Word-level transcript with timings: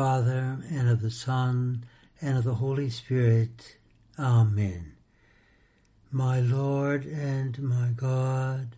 Father, 0.00 0.56
and 0.70 0.88
of 0.88 1.02
the 1.02 1.10
Son, 1.10 1.84
and 2.22 2.38
of 2.38 2.44
the 2.44 2.54
Holy 2.54 2.88
Spirit. 2.88 3.76
Amen. 4.18 4.94
My 6.10 6.40
Lord 6.40 7.04
and 7.04 7.60
my 7.60 7.90
God, 7.94 8.76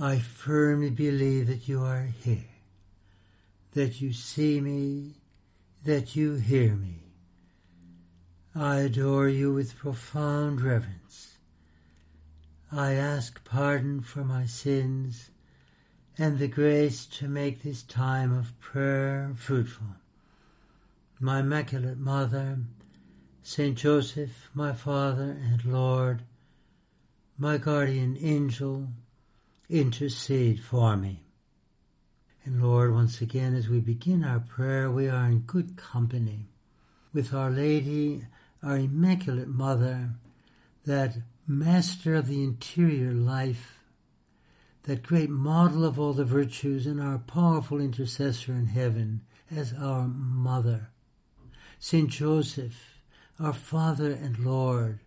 I 0.00 0.18
firmly 0.18 0.90
believe 0.90 1.46
that 1.46 1.68
you 1.68 1.84
are 1.84 2.08
here, 2.24 2.56
that 3.74 4.00
you 4.00 4.12
see 4.12 4.60
me, 4.60 5.14
that 5.84 6.16
you 6.16 6.34
hear 6.34 6.74
me. 6.74 7.04
I 8.52 8.78
adore 8.78 9.28
you 9.28 9.54
with 9.54 9.78
profound 9.78 10.60
reverence. 10.60 11.38
I 12.72 12.94
ask 12.94 13.44
pardon 13.44 14.00
for 14.00 14.24
my 14.24 14.46
sins 14.46 15.30
and 16.18 16.40
the 16.40 16.48
grace 16.48 17.06
to 17.18 17.28
make 17.28 17.62
this 17.62 17.84
time 17.84 18.36
of 18.36 18.58
prayer 18.58 19.30
fruitful. 19.36 19.86
My 21.18 21.40
Immaculate 21.40 21.96
Mother, 21.96 22.58
Saint 23.42 23.78
Joseph, 23.78 24.50
my 24.52 24.74
Father 24.74 25.30
and 25.30 25.64
Lord, 25.64 26.24
my 27.38 27.56
guardian 27.56 28.18
angel, 28.20 28.88
intercede 29.70 30.60
for 30.60 30.94
me. 30.94 31.22
And 32.44 32.62
Lord, 32.62 32.92
once 32.92 33.22
again, 33.22 33.54
as 33.54 33.66
we 33.66 33.80
begin 33.80 34.24
our 34.24 34.40
prayer, 34.40 34.90
we 34.90 35.08
are 35.08 35.24
in 35.24 35.38
good 35.40 35.78
company 35.78 36.50
with 37.14 37.32
Our 37.32 37.50
Lady, 37.50 38.26
our 38.62 38.76
Immaculate 38.76 39.48
Mother, 39.48 40.10
that 40.84 41.16
Master 41.46 42.14
of 42.14 42.26
the 42.26 42.44
interior 42.44 43.12
life, 43.12 43.84
that 44.82 45.02
great 45.02 45.30
model 45.30 45.82
of 45.82 45.98
all 45.98 46.12
the 46.12 46.26
virtues 46.26 46.86
and 46.86 47.00
our 47.00 47.18
powerful 47.18 47.80
intercessor 47.80 48.52
in 48.52 48.66
heaven 48.66 49.22
as 49.50 49.72
our 49.72 50.06
mother. 50.06 50.90
Saint 51.78 52.10
Joseph, 52.10 52.98
our 53.38 53.52
Father 53.52 54.10
and 54.10 54.38
Lord, 54.38 55.00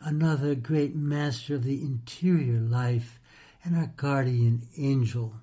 another 0.00 0.54
great 0.54 0.94
master 0.96 1.56
of 1.56 1.64
the 1.64 1.82
interior 1.82 2.60
life 2.60 3.20
and 3.62 3.76
our 3.76 3.92
guardian 3.96 4.62
angel. 4.76 5.34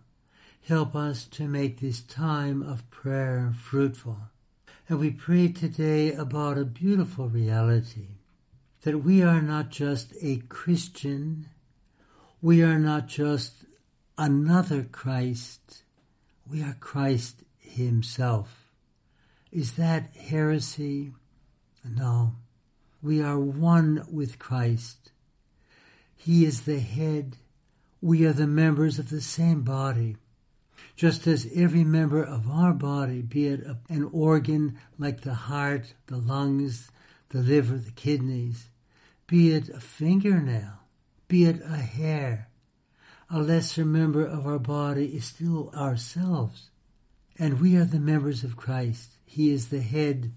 Help 0.67 0.95
us 0.95 1.25
to 1.25 1.47
make 1.47 1.79
this 1.79 2.01
time 2.01 2.61
of 2.63 2.89
prayer 2.89 3.53
fruitful. 3.55 4.17
And 4.89 4.99
we 4.99 5.11
pray 5.11 5.49
today 5.49 6.13
about 6.13 6.57
a 6.57 6.65
beautiful 6.65 7.29
reality 7.29 8.07
that 8.81 8.99
we 8.99 9.23
are 9.23 9.41
not 9.41 9.69
just 9.69 10.13
a 10.21 10.37
Christian, 10.49 11.47
we 12.41 12.63
are 12.63 12.79
not 12.79 13.07
just 13.07 13.65
another 14.17 14.83
Christ. 14.83 15.83
We 16.49 16.61
are 16.61 16.77
Christ 16.79 17.43
himself. 17.59 18.64
Is 19.55 19.75
that 19.75 20.13
heresy? 20.17 21.13
No. 21.85 22.33
We 23.01 23.21
are 23.21 23.39
one 23.39 24.05
with 24.11 24.37
Christ. 24.37 25.13
He 26.13 26.43
is 26.43 26.63
the 26.63 26.79
head. 26.79 27.37
We 28.01 28.25
are 28.25 28.33
the 28.33 28.47
members 28.47 28.99
of 28.99 29.09
the 29.09 29.21
same 29.21 29.61
body. 29.61 30.17
Just 30.97 31.25
as 31.25 31.49
every 31.55 31.85
member 31.85 32.21
of 32.21 32.49
our 32.49 32.73
body, 32.73 33.21
be 33.21 33.47
it 33.47 33.65
an 33.87 34.09
organ 34.11 34.77
like 34.99 35.21
the 35.21 35.33
heart, 35.33 35.93
the 36.07 36.17
lungs, 36.17 36.91
the 37.29 37.39
liver, 37.39 37.77
the 37.77 37.91
kidneys, 37.91 38.67
be 39.25 39.53
it 39.53 39.69
a 39.69 39.79
fingernail, 39.79 40.79
be 41.29 41.45
it 41.45 41.61
a 41.61 41.77
hair, 41.77 42.49
a 43.29 43.39
lesser 43.39 43.85
member 43.85 44.25
of 44.25 44.45
our 44.45 44.59
body 44.59 45.15
is 45.15 45.23
still 45.23 45.71
ourselves. 45.73 46.71
And 47.39 47.61
we 47.61 47.77
are 47.77 47.85
the 47.85 48.01
members 48.01 48.43
of 48.43 48.57
Christ. 48.57 49.14
He 49.35 49.51
is 49.51 49.67
the 49.67 49.81
head. 49.81 50.31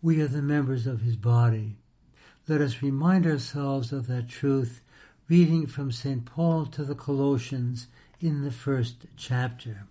We 0.00 0.22
are 0.22 0.26
the 0.26 0.40
members 0.40 0.86
of 0.86 1.02
his 1.02 1.16
body. 1.16 1.76
Let 2.46 2.62
us 2.62 2.80
remind 2.80 3.26
ourselves 3.26 3.92
of 3.92 4.06
that 4.06 4.30
truth 4.30 4.80
reading 5.28 5.66
from 5.66 5.92
St. 5.92 6.24
Paul 6.24 6.64
to 6.64 6.82
the 6.82 6.94
Colossians 6.94 7.88
in 8.20 8.44
the 8.44 8.50
first 8.50 9.04
chapter. 9.18 9.86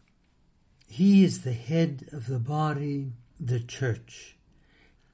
He 0.88 1.24
is 1.24 1.44
the 1.44 1.54
head 1.54 2.10
of 2.12 2.26
the 2.26 2.40
body, 2.40 3.12
the 3.40 3.60
church. 3.60 4.38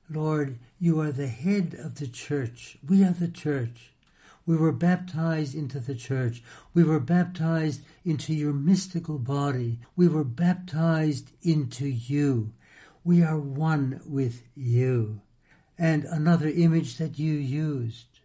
Lord, 0.09 0.57
you 0.79 1.01
are 1.01 1.11
the 1.11 1.27
head 1.27 1.75
of 1.77 1.95
the 1.95 2.07
church. 2.07 2.77
We 2.87 3.03
are 3.03 3.11
the 3.11 3.27
church. 3.27 3.91
We 4.45 4.55
were 4.55 4.71
baptized 4.71 5.53
into 5.53 5.81
the 5.81 5.95
church. 5.95 6.41
We 6.73 6.85
were 6.85 7.01
baptized 7.01 7.81
into 8.05 8.33
your 8.33 8.53
mystical 8.53 9.17
body. 9.17 9.79
We 9.97 10.07
were 10.07 10.23
baptized 10.23 11.33
into 11.41 11.87
you. 11.87 12.53
We 13.05 13.21
are 13.21 13.37
one 13.37 13.99
with 14.05 14.43
you. 14.55 15.21
And 15.77 16.05
another 16.05 16.47
image 16.47 16.97
that 16.97 17.19
you 17.19 17.33
used. 17.33 18.19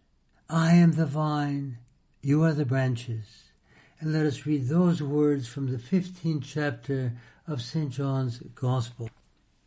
I 0.49 0.73
am 0.73 0.93
the 0.93 1.05
vine, 1.05 1.79
you 2.21 2.43
are 2.43 2.53
the 2.53 2.65
branches. 2.65 3.51
And 3.99 4.13
let 4.13 4.25
us 4.25 4.45
read 4.45 4.67
those 4.67 5.01
words 5.01 5.47
from 5.47 5.71
the 5.71 5.77
15th 5.77 6.43
chapter 6.45 7.13
of 7.45 7.61
St. 7.61 7.89
John's 7.89 8.39
Gospel. 8.55 9.09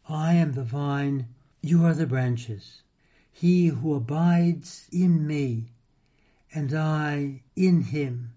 I 0.09 0.35
am 0.35 0.53
the 0.55 0.65
vine, 0.65 1.29
you 1.61 1.85
are 1.85 1.95
the 1.95 2.07
branches. 2.07 2.83
He 3.31 3.67
who 3.67 3.95
abides 3.95 4.87
in 4.91 5.27
me 5.27 5.73
and 6.55 6.73
I 6.75 7.43
in 7.55 7.83
him. 7.83 8.33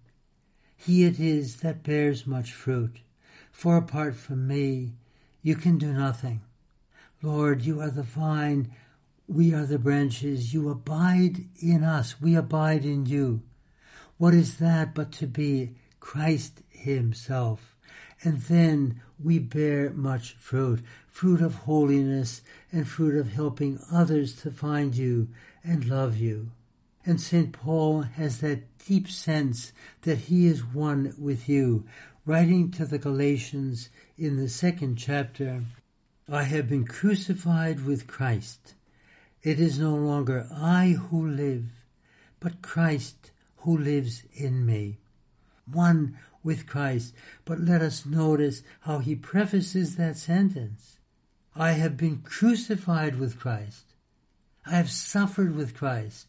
He 0.75 1.05
it 1.05 1.19
is 1.19 1.57
that 1.57 1.83
bears 1.83 2.27
much 2.27 2.51
fruit, 2.53 2.99
for 3.51 3.77
apart 3.77 4.15
from 4.15 4.47
me 4.47 4.93
you 5.41 5.55
can 5.55 5.77
do 5.77 5.93
nothing. 5.93 6.41
Lord, 7.21 7.63
you 7.63 7.81
are 7.81 7.89
the 7.89 8.03
vine, 8.03 8.71
we 9.27 9.53
are 9.53 9.65
the 9.65 9.79
branches, 9.79 10.53
you 10.53 10.69
abide 10.69 11.45
in 11.59 11.83
us, 11.83 12.21
we 12.21 12.35
abide 12.35 12.85
in 12.85 13.05
you. 13.05 13.41
What 14.17 14.33
is 14.33 14.57
that 14.57 14.93
but 14.93 15.11
to 15.13 15.27
be 15.27 15.75
Christ 15.99 16.61
himself? 16.69 17.75
And 18.21 18.41
then 18.41 19.01
we 19.21 19.39
bear 19.39 19.89
much 19.91 20.35
fruit, 20.37 20.81
fruit 21.07 21.41
of 21.41 21.55
holiness 21.55 22.41
and 22.71 22.87
fruit 22.87 23.17
of 23.17 23.33
helping 23.33 23.79
others 23.91 24.35
to 24.41 24.51
find 24.51 24.95
you 24.95 25.29
and 25.63 25.85
love 25.85 26.17
you. 26.17 26.51
And 27.05 27.21
St. 27.21 27.51
Paul 27.51 28.01
has 28.01 28.39
that 28.39 28.77
deep 28.85 29.09
sense 29.09 29.73
that 30.01 30.17
he 30.17 30.47
is 30.47 30.65
one 30.65 31.13
with 31.17 31.47
you. 31.47 31.85
Writing 32.25 32.71
to 32.71 32.85
the 32.85 32.97
Galatians 32.97 33.89
in 34.17 34.37
the 34.37 34.49
second 34.49 34.95
chapter, 34.95 35.63
I 36.31 36.43
have 36.43 36.67
been 36.67 36.87
crucified 36.87 37.85
with 37.85 38.07
Christ. 38.07 38.73
It 39.43 39.59
is 39.59 39.77
no 39.77 39.93
longer 39.93 40.47
I 40.51 40.97
who 41.09 41.27
live, 41.27 41.65
but 42.39 42.63
Christ 42.63 43.31
who 43.57 43.77
lives 43.77 44.23
in 44.33 44.65
me. 44.65 44.97
One 45.71 46.17
with 46.43 46.65
Christ. 46.65 47.13
But 47.45 47.59
let 47.59 47.83
us 47.83 48.07
notice 48.07 48.63
how 48.81 48.99
he 48.99 49.15
prefaces 49.15 49.97
that 49.97 50.17
sentence. 50.17 50.97
I 51.55 51.73
have 51.73 51.95
been 51.95 52.23
crucified 52.23 53.19
with 53.19 53.39
Christ. 53.39 53.93
I 54.65 54.71
have 54.71 54.89
suffered 54.89 55.55
with 55.55 55.75
Christ. 55.75 56.27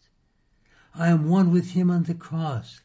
I 0.94 1.08
am 1.08 1.28
one 1.28 1.50
with 1.50 1.70
him 1.70 1.90
on 1.90 2.02
the 2.02 2.14
cross. 2.14 2.80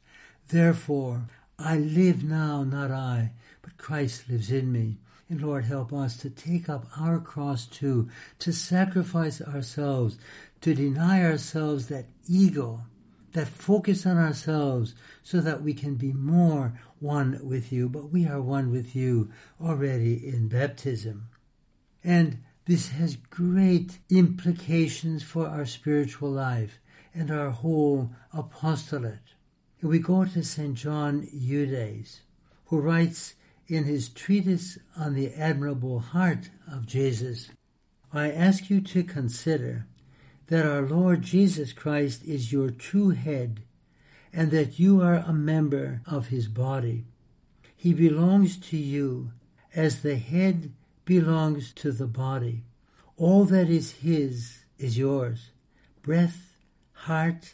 Therefore, 0.48 1.24
I 1.60 1.78
live 1.78 2.24
now, 2.24 2.64
not 2.64 2.90
I, 2.90 3.32
but 3.62 3.78
Christ 3.78 4.30
lives 4.30 4.50
in 4.50 4.72
me. 4.72 4.98
And 5.32 5.42
Lord, 5.42 5.64
help 5.64 5.94
us 5.94 6.18
to 6.18 6.30
take 6.30 6.68
up 6.68 6.88
our 7.00 7.18
cross 7.18 7.66
too, 7.66 8.10
to 8.40 8.52
sacrifice 8.52 9.42
ourselves, 9.42 10.18
to 10.60 10.76
deny 10.76 11.24
ourselves 11.24 11.88
that 11.88 12.08
ego, 12.28 12.82
that 13.32 13.48
focus 13.48 14.06
on 14.06 14.18
ourselves, 14.18 14.94
so 15.24 15.40
that 15.40 15.62
we 15.62 15.74
can 15.74 15.96
be 15.96 16.12
more 16.12 16.74
one 17.00 17.40
with 17.42 17.72
you. 17.72 17.88
But 17.88 18.12
we 18.12 18.28
are 18.28 18.42
one 18.42 18.72
with 18.72 18.94
you 18.94 19.32
already 19.64 20.16
in 20.16 20.50
baptism. 20.50 21.30
And 22.04 22.40
this 22.66 22.90
has 22.90 23.16
great 23.16 24.00
implications 24.10 25.24
for 25.24 25.48
our 25.48 25.66
spiritual 25.66 26.30
life 26.30 26.82
and 27.14 27.32
our 27.32 27.52
whole 27.52 28.10
apostolate. 28.34 29.36
We 29.82 30.00
go 30.00 30.26
to 30.26 30.44
St. 30.44 30.74
John 30.74 31.26
Eudes, 31.34 32.20
who 32.66 32.82
writes 32.82 33.36
in 33.72 33.86
his 33.86 34.10
treatise 34.10 34.78
on 34.98 35.14
the 35.14 35.34
admirable 35.34 36.00
heart 36.00 36.50
of 36.70 36.86
Jesus, 36.86 37.50
I 38.14 38.30
ask 38.30 38.70
you 38.70 38.82
to 38.82 39.04
consider 39.04 39.88
that 40.48 40.66
our 40.66 40.82
Lord 40.82 41.22
Jesus 41.22 41.72
Christ 41.72 42.26
is 42.26 42.52
your 42.52 42.70
true 42.70 43.12
head 43.12 43.62
and 44.34 44.52
that 44.52 44.78
you 44.78 45.02
are 45.02 45.16
a 45.16 45.32
member 45.32 46.02
of 46.06 46.28
his 46.28 46.48
body. 46.48 47.06
He 47.76 47.94
belongs 47.94 48.58
to 48.70 48.78
you 48.78 49.32
as 49.74 50.02
the 50.02 50.18
head 50.18 50.74
belongs 51.06 51.72
to 51.74 51.92
the 51.92 52.08
body. 52.08 52.64
All 53.16 53.46
that 53.46 53.70
is 53.70 53.92
his 53.92 54.66
is 54.78 54.98
yours. 54.98 55.52
Breath, 56.02 56.58
heart, 56.92 57.54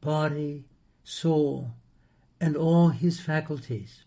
body, 0.00 0.64
soul, 1.02 1.72
and 2.40 2.56
all 2.56 2.90
his 2.90 3.18
faculties. 3.18 4.04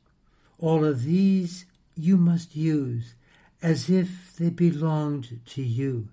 All 0.64 0.86
of 0.86 1.04
these 1.04 1.66
you 1.94 2.16
must 2.16 2.56
use 2.56 3.16
as 3.62 3.90
if 3.90 4.34
they 4.38 4.50
belonged 4.50 5.42
to 5.48 5.62
you, 5.62 6.08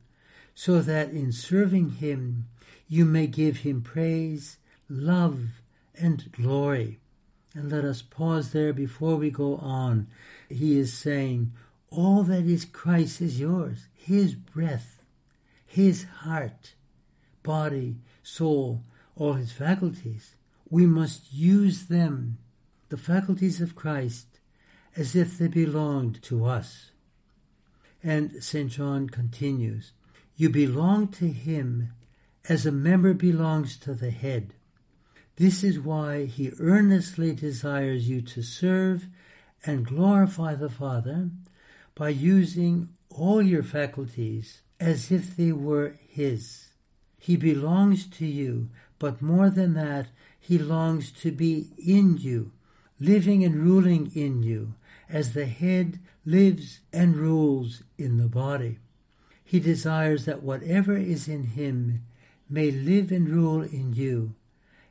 so 0.57 0.81
that 0.81 1.11
in 1.11 1.31
serving 1.31 1.91
him 1.91 2.49
you 2.89 3.05
may 3.05 3.29
give 3.29 3.59
him 3.59 3.81
praise, 3.81 4.57
love, 4.89 5.63
and 5.95 6.33
glory. 6.33 6.99
And 7.55 7.71
let 7.71 7.85
us 7.85 8.03
pause 8.03 8.51
there 8.51 8.73
before 8.73 9.15
we 9.15 9.31
go 9.31 9.55
on. 9.59 10.09
He 10.49 10.77
is 10.77 10.93
saying, 10.93 11.53
all 11.89 12.25
that 12.25 12.45
is 12.45 12.65
Christ 12.65 13.21
is 13.21 13.39
yours, 13.39 13.87
his 13.95 14.35
breath, 14.35 15.01
his 15.65 16.07
heart, 16.23 16.75
body, 17.45 17.99
soul, 18.25 18.83
all 19.15 19.35
his 19.35 19.53
faculties. 19.53 20.35
We 20.69 20.87
must 20.87 21.33
use 21.33 21.87
them, 21.87 22.39
the 22.89 22.97
faculties 22.97 23.61
of 23.61 23.77
Christ, 23.77 24.27
as 24.97 25.15
if 25.15 25.39
they 25.39 25.49
belonged 25.49 26.23
to 26.23 26.45
us. 26.45 26.91
And 28.03 28.43
St. 28.43 28.71
John 28.71 29.09
continues, 29.09 29.93
You 30.37 30.51
belong 30.51 31.09
to 31.09 31.29
him 31.29 31.93
as 32.49 32.67
a 32.67 32.73
member 32.73 33.15
belongs 33.15 33.77
to 33.79 33.95
the 33.95 34.11
head. 34.11 34.55
This 35.37 35.63
is 35.63 35.79
why 35.79 36.25
he 36.25 36.53
earnestly 36.59 37.33
desires 37.33 38.09
you 38.09 38.21
to 38.23 38.43
serve 38.43 39.07
and 39.65 39.87
glorify 39.87 40.55
the 40.55 40.71
Father 40.71 41.31
by 41.95 42.09
using 42.09 42.89
all 43.11 43.43
your 43.43 43.63
faculties 43.63 44.63
as 44.79 45.11
if 45.11 45.37
they 45.37 45.53
were 45.53 45.95
his. 46.09 46.71
He 47.19 47.37
belongs 47.37 48.07
to 48.19 48.27
you, 48.27 48.71
but 48.99 49.21
more 49.21 49.51
than 49.51 49.75
that, 49.75 50.07
he 50.39 50.59
longs 50.59 51.13
to 51.13 51.31
be 51.31 51.69
in 51.77 52.17
you, 52.17 52.53
living 52.99 53.45
and 53.45 53.57
ruling 53.57 54.11
in 54.15 54.43
you, 54.43 54.75
as 55.11 55.33
the 55.33 55.47
head 55.47 55.99
lives 56.25 56.81
and 56.93 57.17
rules 57.17 57.83
in 57.99 58.17
the 58.17 58.29
body. 58.29 58.79
He 59.45 59.61
desires 59.61 60.25
that 60.27 60.43
whatever 60.43 60.97
is 60.97 61.29
in 61.29 61.45
him 61.45 62.03
may 62.49 62.71
live 62.71 63.11
and 63.11 63.29
rule 63.29 63.63
in 63.63 63.93
you, 63.93 64.35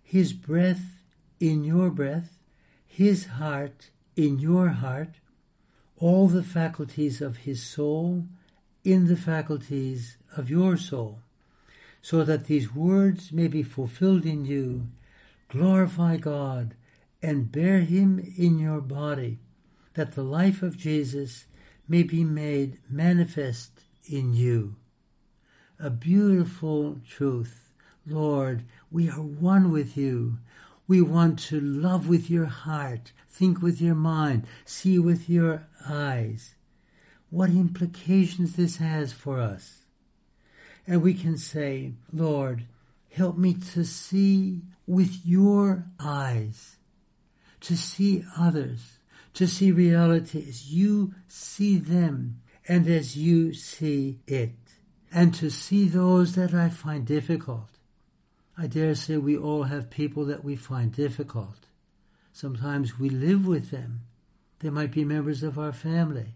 his 0.04 0.34
breath 0.34 1.04
in 1.40 1.64
your 1.64 1.90
breath, 1.90 2.38
his 2.86 3.26
heart 3.26 3.90
in 4.16 4.40
your 4.40 4.70
heart, 4.70 5.16
all 5.98 6.28
the 6.28 6.44
faculties 6.44 7.22
of 7.22 7.38
his 7.38 7.64
soul 7.64 8.26
in 8.84 9.08
the 9.08 9.18
faculties 9.18 10.18
of 10.36 10.50
your 10.50 10.78
soul 10.78 11.20
so 12.02 12.24
that 12.24 12.46
these 12.46 12.74
words 12.74 13.32
may 13.32 13.48
be 13.48 13.64
fulfilled 13.64 14.26
in 14.26 14.46
you. 14.46 14.88
Glorify 15.50 16.18
God 16.18 16.76
and 17.22 17.52
bear 17.52 17.82
him 17.82 18.20
in 18.38 18.60
your 18.60 18.82
body, 18.82 19.40
that 20.00 20.14
the 20.14 20.24
life 20.24 20.64
of 20.64 20.78
Jesus 20.78 21.46
may 21.86 22.04
be 22.04 22.24
made 22.24 22.78
manifest 22.90 23.82
in 24.06 24.34
you. 24.34 24.78
A 25.78 25.90
beautiful 25.90 27.02
truth. 27.06 27.74
Lord, 28.08 28.64
we 28.90 29.10
are 29.10 29.22
one 29.22 29.74
with 29.74 29.98
you. 29.98 30.38
We 30.88 31.02
want 31.02 31.38
to 31.50 31.60
love 31.60 32.08
with 32.08 32.30
your 32.30 32.46
heart, 32.46 33.12
think 33.28 33.62
with 33.62 33.82
your 33.82 33.94
mind, 33.94 34.48
see 34.64 34.98
with 34.98 35.30
your 35.30 35.68
eyes. 35.86 36.56
What 37.30 37.50
implications 37.50 38.56
this 38.56 38.78
has 38.78 39.12
for 39.12 39.42
us 39.42 39.82
and 40.88 41.02
we 41.02 41.14
can 41.14 41.36
say, 41.38 41.92
Lord, 42.14 42.64
help 43.12 43.38
me 43.38 43.54
to 43.74 43.84
see 43.84 44.62
with 44.88 45.26
your 45.26 45.86
eyes, 46.00 46.78
to 47.60 47.76
see 47.76 48.24
others, 48.38 48.99
to 49.34 49.48
see 49.48 49.72
reality 49.72 50.46
as 50.48 50.72
you 50.72 51.14
see 51.28 51.78
them 51.78 52.42
and 52.68 52.88
as 52.88 53.16
you 53.18 53.54
see 53.54 54.20
it, 54.28 54.56
and 55.12 55.34
to 55.36 55.50
see 55.50 55.88
those 55.88 56.36
that 56.36 56.54
I 56.54 56.70
find 56.70 57.06
difficult. 57.06 57.70
I 58.58 58.68
dare 58.68 58.94
say 58.94 59.18
we 59.18 59.38
all 59.38 59.64
have 59.64 59.90
people 59.90 60.26
that 60.26 60.44
we 60.44 60.56
find 60.56 60.92
difficult. 60.92 61.68
Sometimes 62.32 63.00
we 63.00 63.10
live 63.10 63.48
with 63.48 63.72
them. 63.72 64.02
They 64.60 64.70
might 64.70 64.92
be 64.92 65.04
members 65.04 65.42
of 65.42 65.58
our 65.58 65.72
family. 65.72 66.36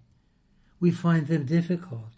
We 0.80 0.92
find 0.92 1.28
them 1.28 1.46
difficult 1.46 2.13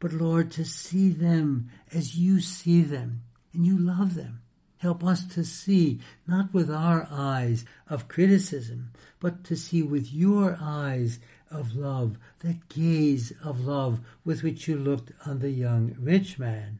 but 0.00 0.14
Lord, 0.14 0.50
to 0.52 0.64
see 0.64 1.10
them 1.10 1.70
as 1.92 2.16
you 2.16 2.40
see 2.40 2.82
them 2.82 3.22
and 3.52 3.66
you 3.66 3.78
love 3.78 4.14
them. 4.14 4.40
Help 4.80 5.04
us 5.04 5.24
to 5.24 5.44
see, 5.44 6.00
not 6.26 6.54
with 6.54 6.70
our 6.70 7.06
eyes 7.10 7.66
of 7.86 8.08
criticism, 8.08 8.90
but 9.20 9.44
to 9.44 9.54
see 9.54 9.82
with 9.82 10.10
your 10.10 10.56
eyes 10.58 11.18
of 11.50 11.76
love, 11.76 12.16
that 12.38 12.66
gaze 12.70 13.30
of 13.44 13.66
love 13.66 14.00
with 14.24 14.42
which 14.42 14.66
you 14.66 14.78
looked 14.78 15.12
on 15.26 15.40
the 15.40 15.50
young 15.50 15.94
rich 16.00 16.38
man. 16.38 16.78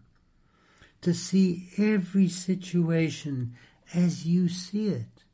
To 1.02 1.12
see 1.12 1.68
every 1.76 2.30
situation 2.30 3.54
as 3.92 4.26
you 4.26 4.48
see 4.48 4.88
it, 4.88 5.24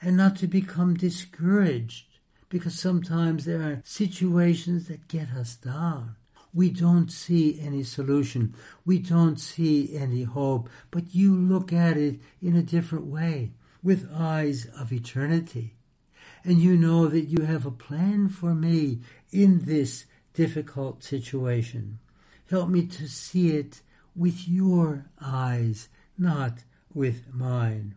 and 0.00 0.16
not 0.16 0.36
to 0.36 0.46
become 0.46 0.94
discouraged, 0.94 2.06
because 2.48 2.78
sometimes 2.78 3.44
there 3.44 3.60
are 3.60 3.82
situations 3.84 4.86
that 4.86 5.08
get 5.08 5.30
us 5.30 5.56
down 5.56 6.14
we 6.54 6.70
don't 6.70 7.10
see 7.10 7.58
any 7.60 7.82
solution. 7.82 8.54
We 8.84 8.98
don't 8.98 9.40
see 9.40 9.96
any 9.96 10.24
hope, 10.24 10.68
but 10.90 11.14
you 11.14 11.34
look 11.34 11.72
at 11.72 11.96
it 11.96 12.20
in 12.40 12.56
a 12.56 12.62
different 12.62 13.06
way, 13.06 13.52
with 13.82 14.12
eyes 14.14 14.66
of 14.78 14.92
eternity. 14.92 15.76
And 16.44 16.58
you 16.58 16.76
know 16.76 17.06
that 17.06 17.26
you 17.26 17.44
have 17.44 17.64
a 17.64 17.70
plan 17.70 18.28
for 18.28 18.54
me 18.54 19.00
in 19.30 19.64
this 19.64 20.06
difficult 20.34 21.02
situation. 21.02 21.98
Help 22.50 22.68
me 22.68 22.86
to 22.86 23.08
see 23.08 23.50
it 23.56 23.80
with 24.14 24.46
your 24.46 25.06
eyes, 25.20 25.88
not 26.18 26.64
with 26.92 27.32
mine. 27.32 27.94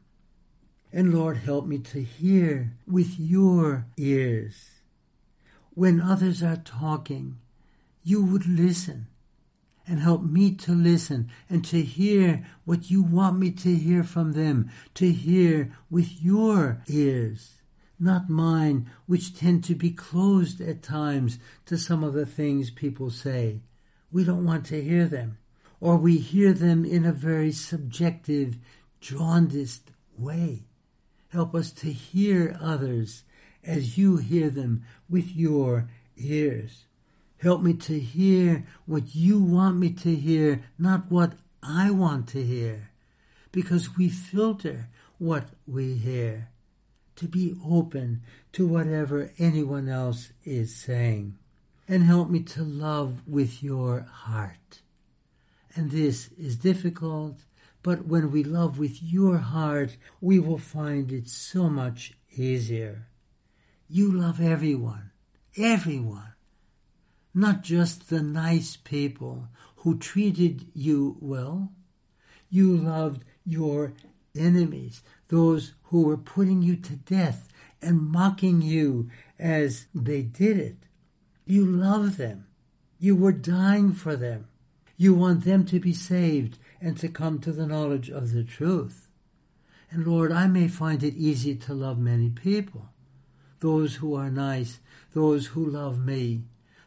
And 0.94 1.14
Lord, 1.14 1.38
help 1.38 1.66
me 1.66 1.80
to 1.80 2.02
hear 2.02 2.74
with 2.88 3.20
your 3.20 3.88
ears. 3.98 4.70
When 5.74 6.00
others 6.00 6.42
are 6.42 6.56
talking, 6.56 7.38
you 8.06 8.24
would 8.24 8.48
listen 8.48 9.08
and 9.88 10.00
help 10.00 10.22
me 10.24 10.52
to 10.52 10.72
listen 10.74 11.30
and 11.50 11.66
to 11.66 11.82
hear 11.82 12.46
what 12.64 12.92
you 12.92 13.02
want 13.02 13.38
me 13.38 13.50
to 13.50 13.76
hear 13.76 14.04
from 14.04 14.34
them, 14.34 14.70
to 14.94 15.12
hear 15.12 15.72
with 15.90 16.22
your 16.24 16.82
ears, 16.88 17.56
not 18.00 18.30
mine, 18.30 18.90
which 19.08 19.38
tend 19.38 19.64
to 19.64 19.74
be 19.74 19.90
closed 19.90 20.62
at 20.62 20.84
times 20.84 21.40
to 21.66 21.78
some 21.78 22.04
of 22.04 22.14
the 22.14 22.28
things 22.28 22.70
people 22.70 23.10
say. 23.10 23.62
We 24.12 24.24
don't 24.24 24.46
want 24.46 24.68
to 24.68 24.84
hear 24.84 25.06
them, 25.08 25.40
or 25.82 25.98
we 25.98 26.18
hear 26.18 26.54
them 26.54 26.86
in 26.86 27.06
a 27.06 27.12
very 27.12 27.52
subjective, 27.52 28.58
jaundiced 29.02 29.90
way. 30.18 30.66
Help 31.30 31.56
us 31.56 31.72
to 31.72 31.92
hear 31.92 32.56
others 32.62 33.24
as 33.64 33.98
you 33.98 34.18
hear 34.18 34.52
them 34.52 34.84
with 35.10 35.36
your 35.36 35.90
ears. 36.18 36.85
Help 37.46 37.62
me 37.62 37.76
to 37.76 38.00
hear 38.00 38.66
what 38.88 39.14
you 39.14 39.38
want 39.38 39.78
me 39.78 39.92
to 39.92 40.16
hear, 40.16 40.64
not 40.80 41.12
what 41.12 41.34
I 41.62 41.92
want 41.92 42.28
to 42.30 42.44
hear. 42.44 42.90
Because 43.52 43.96
we 43.96 44.10
filter 44.10 44.88
what 45.20 45.50
we 45.68 45.94
hear. 45.94 46.50
To 47.18 47.28
be 47.28 47.56
open 47.64 48.24
to 48.54 48.66
whatever 48.66 49.30
anyone 49.38 49.88
else 49.88 50.32
is 50.44 50.76
saying. 50.76 51.38
And 51.88 52.06
help 52.06 52.32
me 52.32 52.40
to 52.40 52.64
love 52.64 53.22
with 53.28 53.62
your 53.62 54.08
heart. 54.12 54.82
And 55.76 55.92
this 55.92 56.30
is 56.40 56.58
difficult, 56.58 57.42
but 57.84 58.08
when 58.08 58.32
we 58.32 58.44
love 58.44 58.80
with 58.80 59.04
your 59.04 59.38
heart, 59.38 59.98
we 60.20 60.40
will 60.40 60.58
find 60.58 61.12
it 61.12 61.30
so 61.30 61.70
much 61.70 62.14
easier. 62.36 63.06
You 63.88 64.12
love 64.12 64.42
everyone, 64.42 65.12
everyone 65.56 66.35
not 67.36 67.62
just 67.62 68.10
the 68.10 68.22
nice 68.24 68.78
people 68.78 69.50
who 69.78 69.98
treated 69.98 70.66
you 70.74 71.18
well. 71.20 71.72
You 72.50 72.76
loved 72.78 73.26
your 73.46 73.94
enemies, 74.36 75.04
those 75.28 75.74
who 75.84 76.04
were 76.04 76.18
putting 76.18 76.62
you 76.62 76.78
to 76.78 76.96
death 76.96 77.50
and 77.82 78.00
mocking 78.02 78.62
you 78.62 79.10
as 79.38 79.88
they 79.94 80.22
did 80.22 80.58
it. 80.58 80.78
You 81.46 81.66
loved 81.66 82.18
them. 82.18 82.48
You 83.00 83.16
were 83.16 83.34
dying 83.34 83.92
for 83.92 84.16
them. 84.16 84.48
You 84.98 85.14
want 85.14 85.44
them 85.44 85.66
to 85.66 85.80
be 85.80 85.94
saved 85.94 86.58
and 86.80 86.98
to 86.98 87.10
come 87.10 87.40
to 87.40 87.52
the 87.52 87.68
knowledge 87.68 88.10
of 88.10 88.32
the 88.32 88.46
truth. 88.46 89.10
And 89.92 90.08
Lord, 90.08 90.32
I 90.32 90.48
may 90.48 90.70
find 90.70 91.04
it 91.04 91.16
easy 91.16 91.56
to 91.56 91.74
love 91.74 92.00
many 92.00 92.30
people, 92.30 92.90
those 93.60 93.96
who 93.96 94.16
are 94.16 94.32
nice, 94.32 94.80
those 95.14 95.48
who 95.48 95.66
love 95.66 96.04
me, 96.04 96.44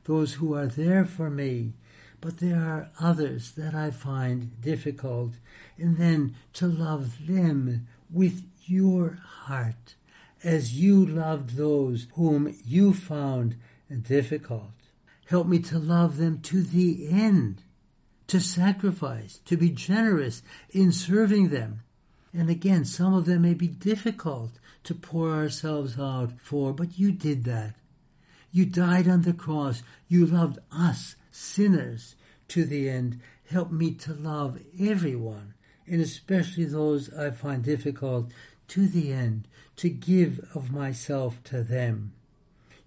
those 0.08 0.34
who 0.34 0.54
are 0.54 0.66
there 0.66 1.04
for 1.04 1.30
me. 1.30 1.74
But 2.20 2.38
there 2.38 2.58
are 2.58 2.90
others 2.98 3.52
that 3.52 3.74
I 3.74 3.92
find 3.92 4.60
difficult. 4.60 5.34
And 5.76 5.98
then 5.98 6.34
to 6.54 6.66
love 6.66 7.28
them 7.28 7.86
with 8.10 8.42
your 8.64 9.18
heart 9.22 9.94
as 10.42 10.74
you 10.74 11.06
loved 11.06 11.56
those 11.56 12.08
whom 12.14 12.56
you 12.64 12.92
found 12.92 13.56
difficult. 14.02 14.72
Help 15.26 15.46
me 15.46 15.58
to 15.60 15.78
love 15.78 16.16
them 16.16 16.40
to 16.40 16.62
the 16.62 17.08
end, 17.08 17.62
to 18.28 18.40
sacrifice, 18.40 19.40
to 19.44 19.56
be 19.56 19.70
generous 19.70 20.42
in 20.70 20.90
serving 20.90 21.48
them. 21.50 21.82
And 22.32 22.48
again, 22.50 22.84
some 22.84 23.14
of 23.14 23.26
them 23.26 23.42
may 23.42 23.54
be 23.54 23.68
difficult 23.68 24.52
to 24.84 24.94
pour 24.94 25.32
ourselves 25.32 25.98
out 25.98 26.32
for, 26.40 26.72
but 26.72 26.98
you 26.98 27.12
did 27.12 27.44
that. 27.44 27.74
You 28.50 28.66
died 28.66 29.08
on 29.08 29.22
the 29.22 29.32
cross. 29.32 29.82
You 30.08 30.26
loved 30.26 30.58
us, 30.72 31.16
sinners, 31.30 32.16
to 32.48 32.64
the 32.64 32.88
end. 32.88 33.20
Help 33.50 33.70
me 33.70 33.92
to 33.92 34.12
love 34.12 34.58
everyone, 34.78 35.54
and 35.86 36.00
especially 36.00 36.64
those 36.64 37.12
I 37.12 37.30
find 37.30 37.62
difficult, 37.62 38.30
to 38.68 38.86
the 38.86 39.12
end, 39.12 39.48
to 39.76 39.88
give 39.88 40.40
of 40.54 40.70
myself 40.70 41.42
to 41.44 41.62
them. 41.62 42.12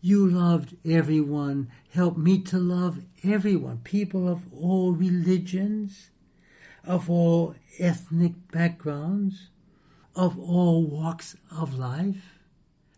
You 0.02 0.28
loved 0.28 0.76
everyone. 0.86 1.72
Help 1.94 2.18
me 2.18 2.40
to 2.44 2.58
love 2.58 3.00
everyone, 3.24 3.80
people 3.84 4.28
of 4.28 4.52
all 4.54 4.94
religions, 4.94 6.10
of 6.84 7.10
all 7.10 7.56
ethnic 7.78 8.52
backgrounds, 8.52 9.50
of 10.16 10.40
all 10.40 10.84
walks 10.84 11.36
of 11.56 11.78
life, 11.78 12.40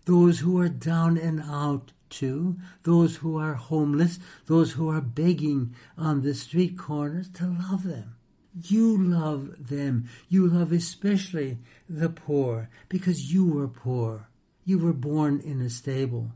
those 0.05 0.39
who 0.39 0.60
are 0.60 0.70
down 0.70 1.17
and 1.17 1.41
out 1.41 1.91
too, 2.13 2.58
those 2.84 3.17
who 3.17 3.38
are 3.38 3.55
homeless, 3.55 4.20
those 4.46 4.74
who 4.74 4.89
are 4.89 5.01
begging 5.01 5.75
on 5.98 6.22
the 6.22 6.34
street 6.34 6.77
corners, 6.77 7.29
to 7.29 7.46
love 7.46 7.84
them. 7.84 8.15
You 8.62 8.98
love 9.01 9.67
them. 9.67 10.08
You 10.29 10.48
love 10.48 10.72
especially 10.72 11.58
the 11.89 12.10
poor 12.10 12.70
because 12.88 13.34
you 13.34 13.46
were 13.46 13.67
poor. 13.67 14.29
You 14.63 14.77
were 14.77 14.93
born 14.93 15.39
in 15.39 15.60
a 15.60 15.70
stable. 15.70 16.32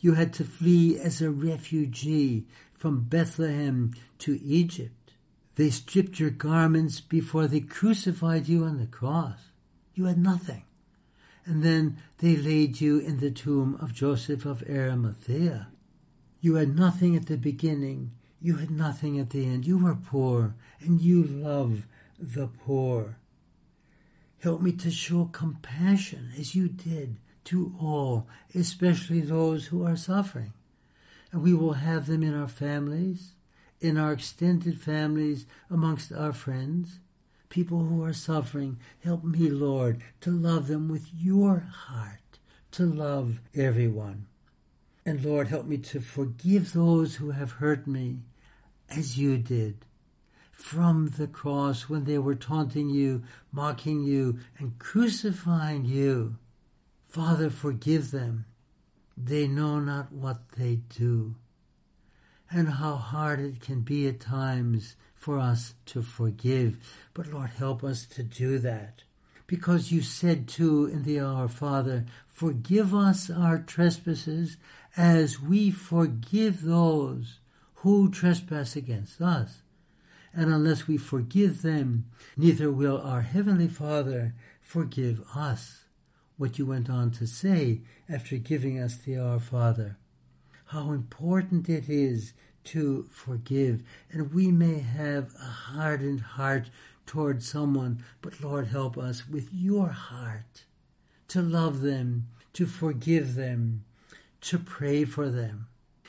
You 0.00 0.14
had 0.14 0.32
to 0.34 0.44
flee 0.44 0.98
as 0.98 1.20
a 1.20 1.30
refugee 1.30 2.46
from 2.74 3.04
Bethlehem 3.04 3.94
to 4.18 4.40
Egypt. 4.42 5.12
They 5.56 5.70
stripped 5.70 6.20
your 6.20 6.30
garments 6.30 7.00
before 7.00 7.46
they 7.46 7.60
crucified 7.60 8.48
you 8.48 8.64
on 8.64 8.78
the 8.78 8.86
cross. 8.86 9.40
You 9.94 10.06
had 10.06 10.18
nothing. 10.18 10.64
And 11.44 11.62
then 11.62 11.96
they 12.18 12.36
laid 12.36 12.80
you 12.80 12.98
in 12.98 13.18
the 13.18 13.30
tomb 13.30 13.76
of 13.80 13.92
Joseph 13.92 14.44
of 14.44 14.62
Arimathea. 14.68 15.68
You 16.40 16.54
had 16.56 16.76
nothing 16.76 17.16
at 17.16 17.26
the 17.26 17.36
beginning. 17.36 18.12
You 18.40 18.56
had 18.56 18.70
nothing 18.70 19.18
at 19.18 19.30
the 19.30 19.44
end. 19.46 19.66
You 19.66 19.78
were 19.78 19.94
poor, 19.94 20.54
and 20.80 21.00
you 21.00 21.22
love 21.22 21.86
the 22.18 22.46
poor. 22.46 23.16
Help 24.42 24.62
me 24.62 24.72
to 24.72 24.90
show 24.90 25.26
compassion 25.26 26.32
as 26.38 26.54
you 26.54 26.68
did 26.68 27.16
to 27.44 27.74
all, 27.80 28.26
especially 28.54 29.20
those 29.20 29.66
who 29.66 29.84
are 29.84 29.96
suffering. 29.96 30.52
And 31.32 31.42
we 31.42 31.54
will 31.54 31.74
have 31.74 32.06
them 32.06 32.22
in 32.22 32.34
our 32.34 32.48
families, 32.48 33.32
in 33.80 33.96
our 33.98 34.12
extended 34.12 34.80
families, 34.80 35.46
amongst 35.68 36.12
our 36.12 36.32
friends, 36.32 37.00
people 37.50 37.84
who 37.84 38.02
are 38.02 38.14
suffering. 38.14 38.78
Help 39.04 39.22
me, 39.22 39.50
Lord, 39.50 40.02
to 40.22 40.30
love 40.30 40.68
them 40.68 40.88
with 40.88 41.08
your 41.14 41.68
heart, 41.70 42.38
to 42.72 42.86
love 42.86 43.40
everyone. 43.54 44.26
And 45.04 45.22
Lord, 45.22 45.48
help 45.48 45.66
me 45.66 45.76
to 45.78 46.00
forgive 46.00 46.72
those 46.72 47.16
who 47.16 47.32
have 47.32 47.52
hurt 47.52 47.86
me 47.86 48.22
as 48.88 49.18
you 49.18 49.36
did 49.36 49.84
from 50.50 51.14
the 51.16 51.26
cross 51.26 51.88
when 51.88 52.04
they 52.04 52.18
were 52.18 52.34
taunting 52.34 52.90
you, 52.90 53.22
mocking 53.50 54.02
you, 54.02 54.38
and 54.58 54.78
crucifying 54.78 55.84
you. 55.84 56.36
Father, 57.08 57.50
forgive 57.50 58.10
them. 58.10 58.44
They 59.16 59.48
know 59.48 59.80
not 59.80 60.12
what 60.12 60.50
they 60.56 60.76
do. 60.76 61.34
And 62.50 62.68
how 62.68 62.96
hard 62.96 63.40
it 63.40 63.60
can 63.60 63.80
be 63.80 64.06
at 64.06 64.20
times 64.20 64.96
for 65.20 65.38
us 65.38 65.74
to 65.84 66.02
forgive. 66.02 66.78
But 67.12 67.28
Lord, 67.28 67.50
help 67.50 67.84
us 67.84 68.06
to 68.06 68.22
do 68.22 68.58
that. 68.58 69.04
Because 69.46 69.92
you 69.92 70.00
said 70.00 70.48
too 70.48 70.86
in 70.86 71.02
the 71.02 71.20
Our 71.20 71.46
Father, 71.46 72.06
forgive 72.26 72.94
us 72.94 73.28
our 73.30 73.58
trespasses 73.58 74.56
as 74.96 75.40
we 75.40 75.70
forgive 75.70 76.62
those 76.62 77.38
who 77.76 78.10
trespass 78.10 78.76
against 78.76 79.20
us. 79.20 79.62
And 80.32 80.50
unless 80.50 80.86
we 80.88 80.96
forgive 80.96 81.60
them, 81.60 82.06
neither 82.36 82.72
will 82.72 82.98
our 83.00 83.22
Heavenly 83.22 83.68
Father 83.68 84.34
forgive 84.62 85.22
us 85.34 85.84
what 86.38 86.58
you 86.58 86.64
went 86.64 86.88
on 86.88 87.10
to 87.10 87.26
say 87.26 87.82
after 88.08 88.38
giving 88.38 88.78
us 88.78 88.96
the 88.96 89.18
Our 89.18 89.40
Father. 89.40 89.98
How 90.66 90.92
important 90.92 91.68
it 91.68 91.90
is 91.90 92.32
to 92.64 93.06
forgive, 93.10 93.82
and 94.10 94.32
we 94.32 94.50
may 94.50 94.80
have 94.80 95.34
a 95.34 95.44
hardened 95.44 96.20
heart 96.20 96.70
toward 97.06 97.42
someone, 97.42 98.04
but 98.22 98.40
Lord, 98.42 98.68
help 98.68 98.96
us 98.96 99.28
with 99.28 99.48
your 99.52 99.88
heart 99.88 100.64
to 101.28 101.42
love 101.42 101.80
them, 101.80 102.28
to 102.52 102.66
forgive 102.66 103.34
them, 103.34 103.84
to 104.42 104.58
pray 104.58 105.04
for 105.04 105.28
them. 105.28 105.66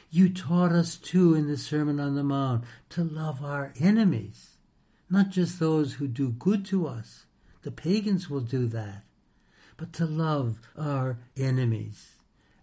You 0.09 0.29
taught 0.29 0.71
us 0.71 0.95
too 0.95 1.33
in 1.33 1.47
the 1.47 1.57
Sermon 1.57 1.99
on 1.99 2.15
the 2.15 2.23
Mount 2.23 2.65
to 2.89 3.03
love 3.03 3.43
our 3.43 3.73
enemies, 3.79 4.57
not 5.09 5.29
just 5.29 5.59
those 5.59 5.93
who 5.93 6.07
do 6.07 6.29
good 6.29 6.65
to 6.65 6.87
us. 6.87 7.25
The 7.63 7.71
pagans 7.71 8.29
will 8.29 8.41
do 8.41 8.67
that 8.67 9.03
but 9.81 9.93
to 9.93 10.05
love 10.05 10.59
our 10.77 11.17
enemies. 11.35 12.11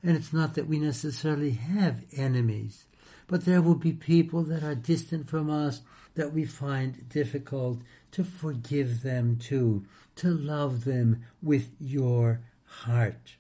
And 0.05 0.17
it's 0.17 0.33
not 0.33 0.55
that 0.55 0.69
we 0.69 0.79
necessarily 0.79 1.51
have 1.51 2.05
enemies, 2.17 2.85
but 3.29 3.45
there 3.45 3.63
will 3.63 3.77
be 3.77 3.93
people 3.93 4.43
that 4.43 4.65
are 4.65 4.75
distant 4.75 5.29
from 5.29 5.49
us 5.49 5.83
that 6.17 6.33
we 6.33 6.45
find 6.45 7.09
difficult 7.09 7.79
to 8.11 8.25
forgive 8.25 9.03
them 9.03 9.37
too, 9.37 9.85
to 10.17 10.29
love 10.29 10.85
them 10.85 11.23
with 11.41 11.71
your 11.79 12.41
heart, 12.65 13.37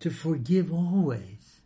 to 0.00 0.10
forgive 0.10 0.72
always. 0.72 1.60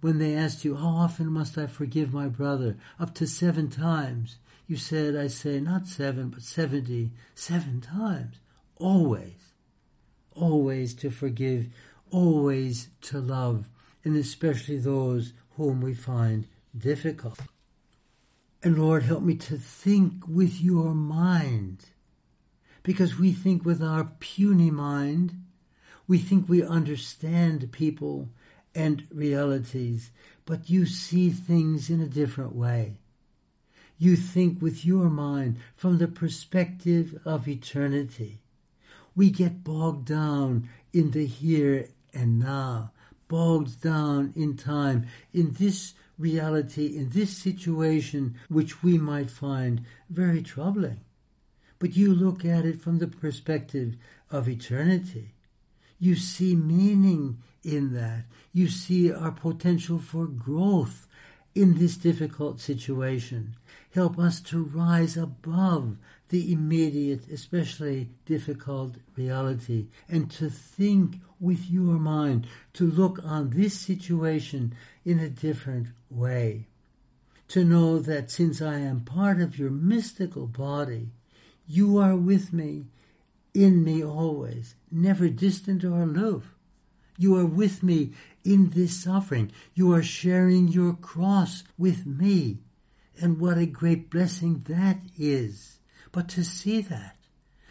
When 0.00 0.18
they 0.18 0.34
asked 0.34 0.64
you, 0.64 0.74
how 0.74 0.88
often 0.88 1.30
must 1.30 1.56
I 1.56 1.66
forgive 1.68 2.12
my 2.12 2.26
brother? 2.26 2.76
Up 2.98 3.14
to 3.14 3.26
seven 3.28 3.68
times. 3.70 4.38
You 4.66 4.76
said, 4.76 5.14
I 5.14 5.28
say 5.28 5.60
not 5.60 5.86
seven, 5.86 6.30
but 6.30 6.42
seventy, 6.42 7.12
seven 7.34 7.80
times. 7.80 8.40
Always 8.76 9.50
always 10.40 10.94
to 10.94 11.10
forgive, 11.10 11.68
always 12.10 12.88
to 13.02 13.18
love, 13.20 13.68
and 14.04 14.16
especially 14.16 14.78
those 14.78 15.32
whom 15.56 15.80
we 15.80 15.94
find 15.94 16.46
difficult. 16.76 17.40
And 18.62 18.78
Lord, 18.78 19.04
help 19.04 19.22
me 19.22 19.34
to 19.36 19.56
think 19.56 20.28
with 20.28 20.60
your 20.60 20.94
mind, 20.94 21.86
because 22.82 23.18
we 23.18 23.32
think 23.32 23.64
with 23.64 23.82
our 23.82 24.12
puny 24.20 24.70
mind, 24.70 25.34
we 26.06 26.18
think 26.18 26.48
we 26.48 26.62
understand 26.62 27.72
people 27.72 28.28
and 28.74 29.06
realities, 29.12 30.10
but 30.44 30.68
you 30.68 30.86
see 30.86 31.30
things 31.30 31.90
in 31.90 32.00
a 32.00 32.06
different 32.06 32.54
way. 32.54 32.98
You 33.98 34.16
think 34.16 34.60
with 34.62 34.84
your 34.84 35.10
mind 35.10 35.58
from 35.76 35.98
the 35.98 36.08
perspective 36.08 37.20
of 37.24 37.46
eternity. 37.46 38.40
We 39.14 39.30
get 39.30 39.64
bogged 39.64 40.06
down 40.06 40.68
in 40.92 41.10
the 41.10 41.26
here 41.26 41.88
and 42.14 42.38
now, 42.38 42.92
bogged 43.28 43.82
down 43.82 44.32
in 44.34 44.56
time, 44.56 45.06
in 45.32 45.52
this 45.58 45.94
reality, 46.20 46.96
in 46.96 47.10
this 47.10 47.36
situation, 47.36 48.36
which 48.48 48.82
we 48.82 48.98
might 48.98 49.30
find 49.30 49.84
very 50.08 50.42
troubling. 50.42 51.00
But 51.78 51.96
you 51.96 52.14
look 52.14 52.44
at 52.44 52.66
it 52.66 52.80
from 52.80 52.98
the 52.98 53.08
perspective 53.08 53.96
of 54.30 54.48
eternity. 54.48 55.32
You 55.98 56.14
see 56.14 56.54
meaning 56.54 57.38
in 57.64 57.94
that. 57.94 58.24
You 58.52 58.68
see 58.68 59.12
our 59.12 59.32
potential 59.32 59.98
for 59.98 60.26
growth 60.26 61.06
in 61.54 61.78
this 61.78 61.96
difficult 61.96 62.60
situation. 62.60 63.56
Help 63.94 64.18
us 64.18 64.40
to 64.40 64.62
rise 64.62 65.16
above 65.16 65.96
the 66.28 66.52
immediate, 66.52 67.28
especially 67.28 68.08
difficult 68.24 68.94
reality, 69.16 69.86
and 70.08 70.30
to 70.30 70.48
think 70.48 71.16
with 71.40 71.68
your 71.68 71.98
mind, 71.98 72.46
to 72.74 72.86
look 72.86 73.18
on 73.24 73.50
this 73.50 73.78
situation 73.78 74.74
in 75.04 75.18
a 75.18 75.28
different 75.28 75.88
way. 76.10 76.66
To 77.48 77.64
know 77.64 77.98
that 77.98 78.30
since 78.30 78.60
I 78.60 78.78
am 78.78 79.00
part 79.00 79.40
of 79.40 79.58
your 79.58 79.70
mystical 79.70 80.46
body, 80.46 81.10
you 81.66 81.98
are 81.98 82.16
with 82.16 82.52
me, 82.52 82.86
in 83.54 83.82
me 83.82 84.04
always, 84.04 84.74
never 84.90 85.28
distant 85.28 85.84
or 85.84 86.02
aloof. 86.02 86.54
You 87.18 87.36
are 87.36 87.46
with 87.46 87.82
me 87.82 88.12
in 88.44 88.70
this 88.70 89.02
suffering. 89.02 89.52
You 89.74 89.92
are 89.92 90.02
sharing 90.02 90.68
your 90.68 90.94
cross 90.94 91.64
with 91.76 92.06
me. 92.06 92.58
And 93.20 93.38
what 93.38 93.58
a 93.58 93.66
great 93.66 94.10
blessing 94.10 94.64
that 94.68 94.98
is 95.18 95.80
but 96.12 96.28
to 96.30 96.44
see 96.44 96.80
that, 96.82 97.16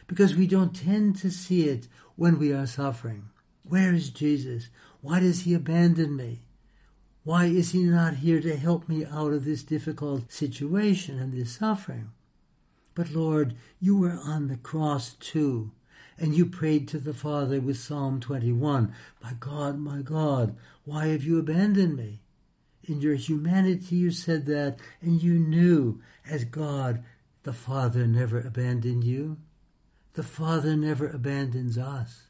because 0.08 0.36
we 0.36 0.48
don't 0.48 0.75
tend 0.75 1.17
to 1.17 1.31
see 1.31 1.67
it 1.67 1.88
when 2.15 2.39
we 2.39 2.53
are 2.53 2.65
suffering. 2.65 3.29
Where 3.63 3.93
is 3.93 4.10
Jesus? 4.10 4.69
Why 5.01 5.19
does 5.19 5.41
he 5.41 5.53
abandon 5.53 6.15
me? 6.15 6.41
Why 7.24 7.46
is 7.46 7.72
he 7.72 7.84
not 7.84 8.16
here 8.16 8.40
to 8.42 8.56
help 8.56 8.88
me 8.88 9.06
out 9.06 9.34
of 9.34 9.46
this 9.46 9.64
difficult 9.64 10.32
situation 10.32 11.20
and 11.20 11.34
this 11.34 11.58
suffering? 11.58 12.12
But 12.96 13.12
Lord, 13.12 13.56
you 13.80 13.98
were 13.98 14.20
on 14.24 14.48
the 14.48 14.58
cross 14.58 15.14
too, 15.14 15.72
and 16.18 16.36
you 16.36 16.46
prayed 16.46 16.88
to 16.90 16.98
the 16.98 17.14
Father 17.14 17.60
with 17.60 17.78
Psalm 17.78 18.20
21, 18.20 18.94
My 19.22 19.34
God, 19.40 19.80
my 19.80 20.02
God, 20.02 20.56
why 20.86 21.08
have 21.08 21.24
you 21.24 21.40
abandoned 21.40 21.96
me? 21.96 22.22
In 22.84 23.02
your 23.02 23.16
humanity 23.16 23.98
you 23.98 24.12
said 24.12 24.46
that, 24.48 24.80
and 25.02 25.22
you 25.22 25.40
knew 25.40 26.02
as 26.28 26.44
God, 26.46 27.04
the 27.44 27.54
Father 27.54 28.08
never 28.08 28.40
abandoned 28.40 29.04
you. 29.04 29.38
The 30.14 30.24
Father 30.24 30.76
never 30.76 31.08
abandons 31.08 31.78
us. 31.78 32.24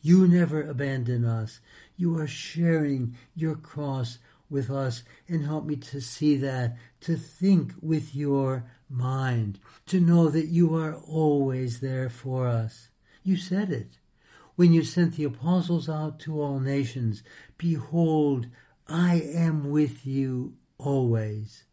You 0.00 0.26
never 0.26 0.62
abandon 0.62 1.24
us. 1.24 1.60
You 2.02 2.18
are 2.18 2.26
sharing 2.26 3.16
your 3.32 3.54
cross 3.54 4.18
with 4.50 4.70
us 4.70 5.04
and 5.28 5.44
help 5.44 5.64
me 5.64 5.76
to 5.76 6.00
see 6.00 6.34
that, 6.38 6.76
to 7.02 7.14
think 7.14 7.74
with 7.80 8.16
your 8.16 8.64
mind, 8.90 9.60
to 9.86 10.00
know 10.00 10.28
that 10.28 10.48
you 10.48 10.74
are 10.74 10.96
always 10.96 11.78
there 11.78 12.08
for 12.08 12.48
us. 12.48 12.88
You 13.22 13.36
said 13.36 13.70
it. 13.70 13.98
When 14.56 14.72
you 14.72 14.82
sent 14.82 15.14
the 15.14 15.22
apostles 15.22 15.88
out 15.88 16.18
to 16.22 16.42
all 16.42 16.58
nations, 16.58 17.22
behold, 17.56 18.48
I 18.88 19.20
am 19.20 19.70
with 19.70 20.04
you 20.04 20.54
always 20.78 21.66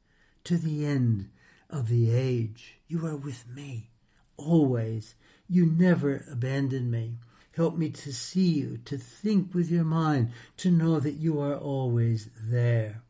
to 0.44 0.58
the 0.58 0.86
end 0.86 1.32
of 1.72 1.88
the 1.88 2.12
age. 2.12 2.78
You 2.88 3.04
are 3.08 3.18
with 3.18 3.48
me 3.48 3.90
always. 4.38 5.16
You 5.48 5.66
never 5.66 6.24
abandon 6.32 6.92
me. 6.92 7.18
Help 7.56 7.78
me 7.78 7.90
to 7.90 8.14
see 8.14 8.50
you, 8.50 8.80
to 8.86 8.98
think 8.98 9.54
with 9.54 9.70
your 9.70 9.84
mind, 9.84 10.32
to 10.58 10.72
know 10.72 11.00
that 11.00 11.16
you 11.16 11.42
are 11.42 11.56
always 11.56 12.30
there. 12.42 13.02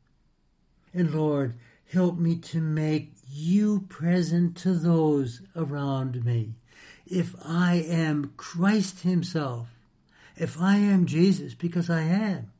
And 0.93 1.13
Lord, 1.13 1.55
help 1.91 2.17
me 2.17 2.35
to 2.37 2.59
make 2.59 3.13
you 3.31 3.85
present 3.89 4.55
to 4.57 4.73
those 4.73 5.41
around 5.55 6.25
me. 6.25 6.53
If 7.05 7.35
I 7.43 7.75
am 7.75 8.33
Christ 8.37 9.01
Himself, 9.01 9.67
if 10.35 10.59
I 10.59 10.77
am 10.77 11.05
Jesus, 11.05 11.53
because 11.53 11.89
I 11.89 12.01
am, 12.01 12.51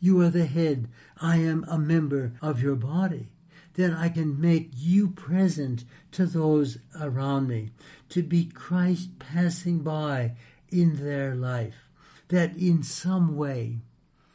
you 0.00 0.20
are 0.22 0.30
the 0.30 0.46
head, 0.46 0.88
I 1.20 1.36
am 1.36 1.64
a 1.68 1.78
member 1.78 2.32
of 2.40 2.62
your 2.62 2.76
body, 2.76 3.28
then 3.74 3.92
I 3.92 4.08
can 4.08 4.40
make 4.40 4.70
you 4.74 5.08
present 5.08 5.84
to 6.12 6.26
those 6.26 6.78
around 6.98 7.48
me, 7.48 7.70
to 8.08 8.22
be 8.22 8.44
Christ 8.44 9.18
passing 9.18 9.80
by 9.80 10.32
in 10.70 11.04
their 11.04 11.34
life, 11.34 11.88
that 12.28 12.56
in 12.56 12.82
some 12.82 13.36
way 13.36 13.78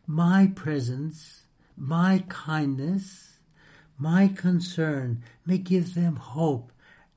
my 0.06 0.52
presence, 0.56 1.44
my 1.78 2.24
kindness, 2.28 3.40
my 3.98 4.28
concern 4.28 5.24
may 5.46 5.58
give 5.58 5.96
them 5.96 6.16
hope 6.16 6.72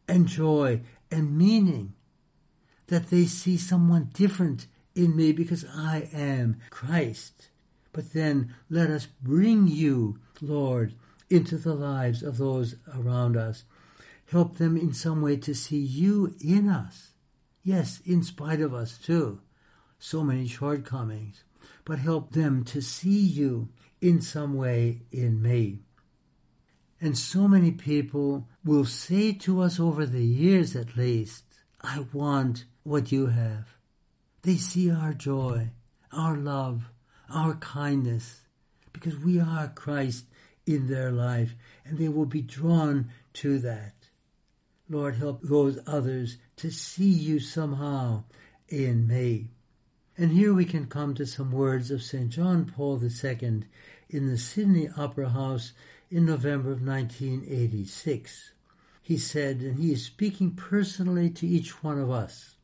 and 0.08 0.26
joy 0.26 0.80
and 1.10 1.36
meaning, 1.36 1.94
that 2.86 3.10
they 3.10 3.24
see 3.24 3.56
someone 3.56 4.10
different 4.14 4.66
in 4.94 5.16
me 5.16 5.32
because 5.32 5.64
I 5.74 6.08
am 6.12 6.58
Christ. 6.70 7.50
But 7.92 8.12
then 8.12 8.54
let 8.70 8.90
us 8.90 9.06
bring 9.06 9.66
you, 9.66 10.20
Lord, 10.40 10.94
into 11.28 11.56
the 11.56 11.74
lives 11.74 12.22
of 12.22 12.38
those 12.38 12.76
around 12.94 13.36
us. 13.36 13.64
Help 14.30 14.58
them 14.58 14.76
in 14.76 14.92
some 14.92 15.22
way 15.22 15.36
to 15.38 15.54
see 15.54 15.78
you 15.78 16.34
in 16.40 16.68
us 16.68 17.12
Yes, 17.66 18.00
in 18.06 18.22
spite 18.22 18.60
of 18.60 18.72
us 18.72 18.96
too. 18.96 19.40
So 19.98 20.22
many 20.22 20.46
shortcomings. 20.46 21.42
But 21.84 21.98
help 21.98 22.30
them 22.30 22.62
to 22.66 22.80
see 22.80 23.18
you 23.18 23.70
in 24.00 24.20
some 24.20 24.54
way 24.54 25.02
in 25.10 25.42
me. 25.42 25.80
And 27.00 27.18
so 27.18 27.48
many 27.48 27.72
people 27.72 28.46
will 28.64 28.84
say 28.84 29.32
to 29.32 29.62
us 29.62 29.80
over 29.80 30.06
the 30.06 30.22
years 30.22 30.76
at 30.76 30.96
least, 30.96 31.42
I 31.80 32.06
want 32.12 32.66
what 32.84 33.10
you 33.10 33.26
have. 33.26 33.66
They 34.42 34.54
see 34.54 34.88
our 34.88 35.12
joy, 35.12 35.70
our 36.12 36.36
love, 36.36 36.92
our 37.28 37.54
kindness, 37.54 38.42
because 38.92 39.18
we 39.18 39.40
are 39.40 39.72
Christ 39.74 40.26
in 40.66 40.86
their 40.86 41.10
life, 41.10 41.56
and 41.84 41.98
they 41.98 42.08
will 42.08 42.26
be 42.26 42.42
drawn 42.42 43.10
to 43.34 43.58
that. 43.58 43.95
Lord, 44.88 45.16
help 45.16 45.42
those 45.42 45.78
others 45.86 46.38
to 46.56 46.70
see 46.70 47.10
you 47.10 47.40
somehow 47.40 48.24
in 48.68 49.06
me. 49.06 49.50
And 50.16 50.32
here 50.32 50.54
we 50.54 50.64
can 50.64 50.86
come 50.86 51.14
to 51.14 51.26
some 51.26 51.52
words 51.52 51.90
of 51.90 52.02
St. 52.02 52.30
John 52.30 52.64
Paul 52.64 53.02
II 53.02 53.62
in 54.08 54.28
the 54.28 54.38
Sydney 54.38 54.88
Opera 54.96 55.30
House 55.30 55.72
in 56.10 56.24
November 56.24 56.72
of 56.72 56.86
1986. 56.86 58.52
He 59.02 59.18
said, 59.18 59.60
and 59.60 59.78
he 59.78 59.92
is 59.92 60.04
speaking 60.04 60.52
personally 60.52 61.30
to 61.30 61.46
each 61.46 61.82
one 61.82 62.00
of 62.00 62.10
us, 62.10 62.56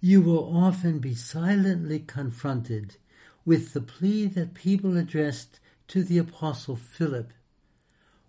you 0.00 0.20
will 0.20 0.56
often 0.56 0.98
be 0.98 1.14
silently 1.14 2.00
confronted 2.00 2.96
with 3.44 3.72
the 3.72 3.80
plea 3.80 4.26
that 4.26 4.54
people 4.54 4.96
addressed 4.96 5.60
to 5.88 6.02
the 6.02 6.18
Apostle 6.18 6.76
Philip. 6.76 7.32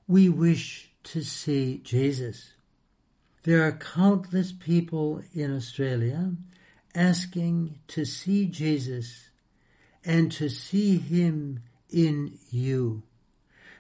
We 0.07 0.29
wish 0.29 0.91
to 1.03 1.23
see 1.23 1.79
Jesus. 1.83 2.52
There 3.43 3.67
are 3.67 3.73
countless 3.73 4.53
people 4.53 5.21
in 5.34 5.53
Australia 5.53 6.32
asking 6.95 7.77
to 7.89 8.06
see 8.06 8.45
Jesus 8.45 9.32
and 10.06 10.32
to 10.32 10.47
see 10.47 10.97
him 10.97 11.60
in 11.89 12.38
you. 12.49 13.03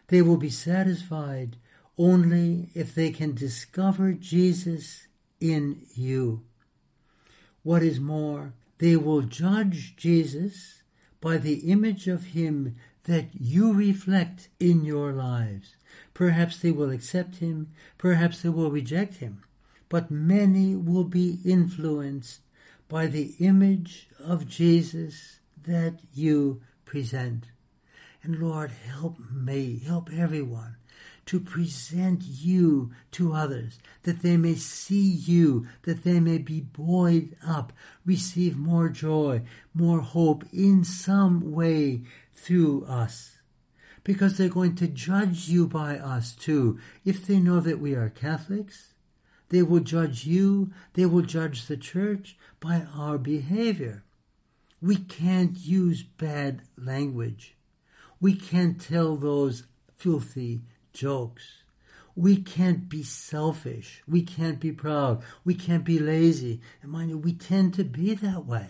They 0.07 0.21
will 0.21 0.35
be 0.35 0.49
satisfied 0.49 1.55
only 1.97 2.71
if 2.73 2.93
they 2.93 3.11
can 3.11 3.35
discover 3.35 4.11
Jesus 4.11 5.07
in 5.39 5.85
you. 5.95 6.43
What 7.61 7.83
is 7.83 8.01
more, 8.01 8.51
they 8.79 8.97
will 8.97 9.21
judge 9.21 9.95
Jesus 9.95 10.83
by 11.21 11.37
the 11.37 11.71
image 11.71 12.09
of 12.09 12.25
him 12.25 12.75
that 13.05 13.27
you 13.33 13.71
reflect 13.71 14.49
in 14.59 14.83
your 14.83 15.13
lives. 15.13 15.77
Perhaps 16.13 16.59
they 16.59 16.71
will 16.71 16.89
accept 16.89 17.37
him, 17.37 17.69
perhaps 17.97 18.41
they 18.41 18.49
will 18.49 18.69
reject 18.69 19.15
him 19.15 19.41
but 19.89 20.11
many 20.11 20.75
will 20.75 21.03
be 21.03 21.39
influenced 21.45 22.41
by 22.87 23.07
the 23.07 23.33
image 23.39 24.07
of 24.19 24.47
Jesus 24.47 25.39
that 25.65 25.99
you 26.13 26.61
present. 26.85 27.45
And 28.21 28.39
Lord, 28.39 28.71
help 28.71 29.17
me, 29.31 29.81
help 29.85 30.09
everyone 30.11 30.77
to 31.25 31.39
present 31.39 32.21
you 32.23 32.91
to 33.11 33.33
others, 33.33 33.79
that 34.03 34.21
they 34.21 34.37
may 34.37 34.55
see 34.55 35.07
you, 35.09 35.67
that 35.83 36.03
they 36.03 36.19
may 36.19 36.37
be 36.37 36.59
buoyed 36.59 37.35
up, 37.45 37.71
receive 38.05 38.57
more 38.57 38.89
joy, 38.89 39.41
more 39.73 40.01
hope 40.01 40.43
in 40.51 40.83
some 40.83 41.51
way 41.51 42.01
through 42.33 42.85
us. 42.85 43.37
Because 44.03 44.37
they're 44.37 44.49
going 44.49 44.75
to 44.75 44.87
judge 44.87 45.47
you 45.47 45.65
by 45.65 45.97
us 45.97 46.33
too, 46.33 46.77
if 47.05 47.25
they 47.25 47.39
know 47.39 47.61
that 47.61 47.79
we 47.79 47.93
are 47.93 48.09
Catholics, 48.09 48.92
they 49.49 49.61
will 49.61 49.81
judge 49.81 50.25
you, 50.25 50.71
they 50.93 51.05
will 51.05 51.21
judge 51.21 51.67
the 51.67 51.77
church 51.77 52.37
by 52.59 52.85
our 52.95 53.17
behavior. 53.17 54.03
We 54.81 54.97
can't 54.97 55.57
use 55.57 56.03
bad 56.03 56.61
language. 56.77 57.55
We 58.19 58.35
can't 58.35 58.81
tell 58.81 59.15
those 59.15 59.63
filthy 59.95 60.63
jokes. 60.91 61.63
We 62.15 62.37
can't 62.37 62.89
be 62.89 63.03
selfish. 63.03 64.03
We 64.07 64.21
can't 64.21 64.59
be 64.59 64.71
proud. 64.71 65.23
We 65.43 65.55
can't 65.55 65.83
be 65.83 65.99
lazy. 65.99 66.61
And 66.81 66.91
mind 66.91 67.09
you, 67.09 67.17
we 67.17 67.33
tend 67.33 67.73
to 67.75 67.83
be 67.83 68.13
that 68.15 68.45
way. 68.45 68.67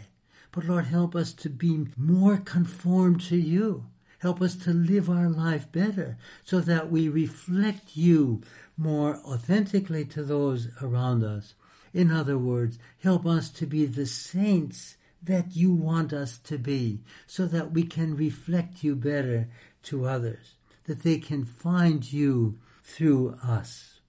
But 0.51 0.65
Lord, 0.65 0.85
help 0.85 1.15
us 1.15 1.33
to 1.33 1.49
be 1.49 1.87
more 1.97 2.37
conformed 2.37 3.21
to 3.21 3.37
you. 3.37 3.85
Help 4.23 4.41
us 4.41 4.55
to 4.55 4.71
live 4.71 5.09
our 5.09 5.27
life 5.27 5.69
better 5.69 6.17
so 6.45 6.61
that 6.61 6.89
we 6.89 7.09
reflect 7.09 7.97
you 7.97 8.41
more 8.77 9.17
authentically 9.17 10.05
to 10.05 10.23
those 10.23 10.69
around 10.81 11.25
us. 11.25 11.55
In 11.93 12.09
other 12.09 12.37
words, 12.37 12.79
help 12.99 13.25
us 13.25 13.49
to 13.49 13.65
be 13.65 13.85
the 13.85 14.05
saints 14.05 14.95
that 15.21 15.57
you 15.57 15.73
want 15.73 16.13
us 16.13 16.37
to 16.37 16.57
be 16.57 17.01
so 17.27 17.45
that 17.47 17.73
we 17.73 17.83
can 17.83 18.15
reflect 18.15 18.81
you 18.81 18.95
better 18.95 19.49
to 19.83 20.05
others, 20.05 20.55
that 20.85 21.03
they 21.03 21.17
can 21.17 21.43
find 21.43 22.13
you 22.13 22.57
through 22.81 23.37
us. 23.43 23.99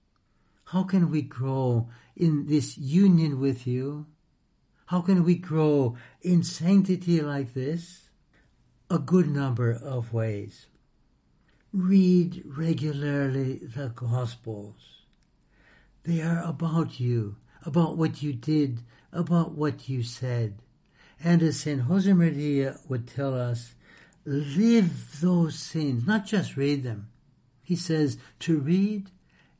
How 0.63 0.83
can 0.83 1.11
we 1.11 1.23
grow 1.23 1.89
in 2.15 2.47
this 2.47 2.77
union 2.77 3.41
with 3.41 3.67
you? 3.67 4.05
How 4.85 5.01
can 5.01 5.25
we 5.25 5.35
grow 5.35 5.97
in 6.21 6.41
sanctity 6.41 7.19
like 7.19 7.53
this? 7.53 8.04
A 8.87 8.99
good 8.99 9.27
number 9.27 9.71
of 9.71 10.13
ways. 10.13 10.67
Read 11.73 12.43
regularly 12.45 13.55
the 13.55 13.87
Gospels. 13.87 15.01
They 16.03 16.21
are 16.21 16.43
about 16.43 16.99
you, 16.99 17.37
about 17.65 17.97
what 17.97 18.21
you 18.21 18.31
did, 18.31 18.81
about 19.11 19.53
what 19.53 19.89
you 19.89 20.03
said. 20.03 20.59
And 21.19 21.41
as 21.41 21.61
St. 21.61 21.81
Josemaria 21.87 22.79
would 22.87 23.07
tell 23.07 23.33
us, 23.33 23.73
live 24.23 25.19
those 25.19 25.57
scenes, 25.57 26.05
not 26.05 26.27
just 26.27 26.55
read 26.55 26.83
them. 26.83 27.09
He 27.63 27.75
says 27.75 28.19
to 28.41 28.59
read 28.59 29.09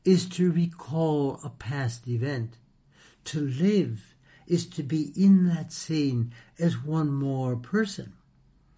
is 0.04 0.28
to 0.28 0.52
recall 0.52 1.40
a 1.42 1.50
past 1.50 2.06
event. 2.06 2.58
To 3.24 3.40
live 3.40 4.14
is 4.46 4.66
to 4.66 4.84
be 4.84 5.12
in 5.16 5.48
that 5.48 5.72
scene 5.72 6.32
as 6.60 6.80
one 6.80 7.12
more 7.12 7.56
person. 7.56 8.12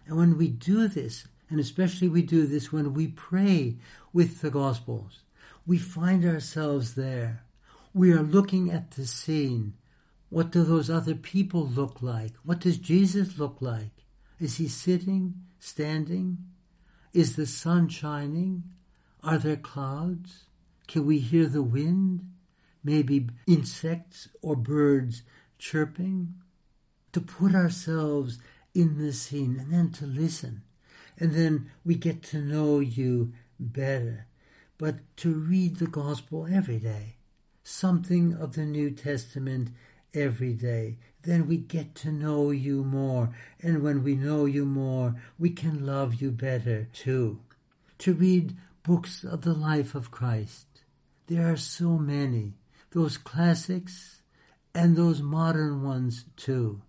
And 0.08 0.16
when 0.16 0.38
we 0.38 0.48
do 0.48 0.88
this, 0.88 1.28
and 1.50 1.60
especially 1.60 2.08
we 2.08 2.22
do 2.22 2.46
this 2.46 2.72
when 2.72 2.94
we 2.94 3.08
pray 3.08 3.76
with 4.12 4.40
the 4.40 4.50
Gospels, 4.50 5.20
we 5.66 5.76
find 5.76 6.24
ourselves 6.24 6.94
there. 6.94 7.44
We 7.92 8.12
are 8.12 8.22
looking 8.22 8.70
at 8.70 8.92
the 8.92 9.06
scene. 9.06 9.74
What 10.30 10.50
do 10.50 10.64
those 10.64 10.88
other 10.88 11.14
people 11.14 11.66
look 11.66 12.00
like? 12.00 12.32
What 12.42 12.60
does 12.60 12.78
Jesus 12.78 13.38
look 13.38 13.58
like? 13.60 13.90
Is 14.40 14.56
he 14.56 14.66
sitting, 14.66 15.34
standing? 15.58 16.38
Is 17.12 17.36
the 17.36 17.46
sun 17.46 17.88
shining? 17.88 18.64
Are 19.22 19.36
there 19.36 19.56
clouds? 19.56 20.44
Can 20.86 21.04
we 21.04 21.18
hear 21.18 21.46
the 21.46 21.62
wind? 21.62 22.30
Maybe 22.82 23.28
insects 23.46 24.28
or 24.40 24.56
birds 24.56 25.22
chirping? 25.58 26.34
To 27.12 27.20
put 27.20 27.54
ourselves 27.54 28.38
in 28.74 28.98
the 28.98 29.12
scene 29.12 29.58
and 29.58 29.72
then 29.72 29.90
to 29.92 30.06
listen. 30.06 30.62
And 31.18 31.34
then 31.34 31.70
we 31.84 31.94
get 31.94 32.22
to 32.24 32.38
know 32.38 32.78
you 32.78 33.32
better. 33.58 34.26
But 34.78 34.96
to 35.18 35.34
read 35.34 35.76
the 35.76 35.86
gospel 35.86 36.46
every 36.50 36.78
day, 36.78 37.16
something 37.64 38.34
of 38.34 38.54
the 38.54 38.64
New 38.64 38.90
Testament 38.90 39.70
every 40.14 40.52
day, 40.52 40.98
then 41.22 41.46
we 41.48 41.56
get 41.56 41.94
to 41.96 42.12
know 42.12 42.50
you 42.50 42.84
more. 42.84 43.34
And 43.60 43.82
when 43.82 44.04
we 44.04 44.14
know 44.14 44.44
you 44.44 44.64
more, 44.64 45.16
we 45.38 45.50
can 45.50 45.84
love 45.84 46.14
you 46.22 46.30
better 46.30 46.88
too. 46.92 47.40
To 47.98 48.14
read 48.14 48.56
books 48.84 49.24
of 49.24 49.42
the 49.42 49.54
life 49.54 49.94
of 49.94 50.10
Christ, 50.10 50.66
there 51.26 51.52
are 51.52 51.56
so 51.56 51.98
many, 51.98 52.54
those 52.92 53.18
classics 53.18 54.22
and 54.74 54.96
those 54.96 55.20
modern 55.20 55.82
ones 55.82 56.24
too. 56.36 56.80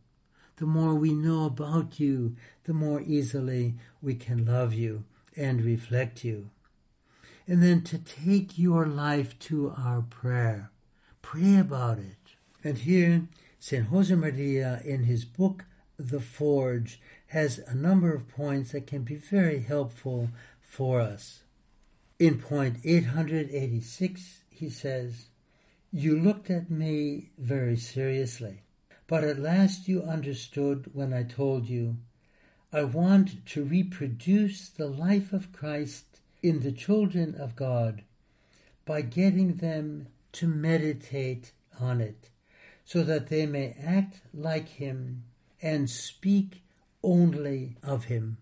The 0.60 0.66
more 0.66 0.94
we 0.94 1.14
know 1.14 1.46
about 1.46 2.02
you, 2.02 2.36
the 2.66 2.74
more 2.74 3.00
easily 3.00 3.76
we 4.02 4.14
can 4.14 4.46
love 4.46 4.74
you 4.74 5.06
and 5.38 5.64
reflect 5.64 6.26
you. 6.26 6.50
And 7.48 7.64
then 7.64 7.82
to 7.84 7.98
take 7.98 8.60
your 8.60 8.86
life 8.86 9.40
to 9.40 9.74
our 9.78 10.02
prayer. 10.02 10.70
Pray 11.22 11.58
about 11.58 12.00
it. 12.00 12.36
And 12.62 12.78
here, 12.80 13.30
St. 13.58 13.90
Josemaria, 13.90 14.84
in 14.86 15.06
his 15.06 15.24
book, 15.24 15.64
The 15.98 16.20
Forge, 16.20 17.00
has 17.28 17.60
a 17.60 17.74
number 17.74 18.14
of 18.14 18.28
points 18.28 18.74
that 18.74 18.86
can 18.86 19.04
be 19.04 19.16
very 19.16 19.62
helpful 19.62 20.30
for 20.62 21.00
us. 21.00 21.44
In 22.20 22.38
point 22.40 22.80
886, 22.84 24.42
he 24.50 24.70
says, 24.70 25.28
You 25.94 26.20
looked 26.20 26.50
at 26.50 26.70
me 26.70 27.30
very 27.38 27.78
seriously, 27.78 28.64
but 29.10 29.24
at 29.24 29.40
last 29.40 29.88
you 29.88 30.04
understood 30.04 30.92
when 30.94 31.12
I 31.12 31.24
told 31.24 31.68
you, 31.68 31.98
I 32.72 32.84
want 32.84 33.44
to 33.48 33.64
reproduce 33.64 34.70
the 34.70 34.86
life 34.88 35.34
of 35.34 35.52
Christ 35.52 36.22
in 36.44 36.60
the 36.60 36.72
children 36.72 37.34
of 37.34 37.56
God 37.56 38.04
by 38.86 39.02
getting 39.02 39.56
them 39.56 40.10
to 40.34 40.48
meditate 40.48 41.54
on 41.80 42.02
it, 42.02 42.30
so 42.86 43.02
that 43.02 43.30
they 43.30 43.48
may 43.48 43.76
act 43.84 44.22
like 44.32 44.70
Him 44.70 45.24
and 45.60 45.90
speak 45.90 46.62
only 47.02 47.78
of 47.82 48.06
Him. 48.06 48.38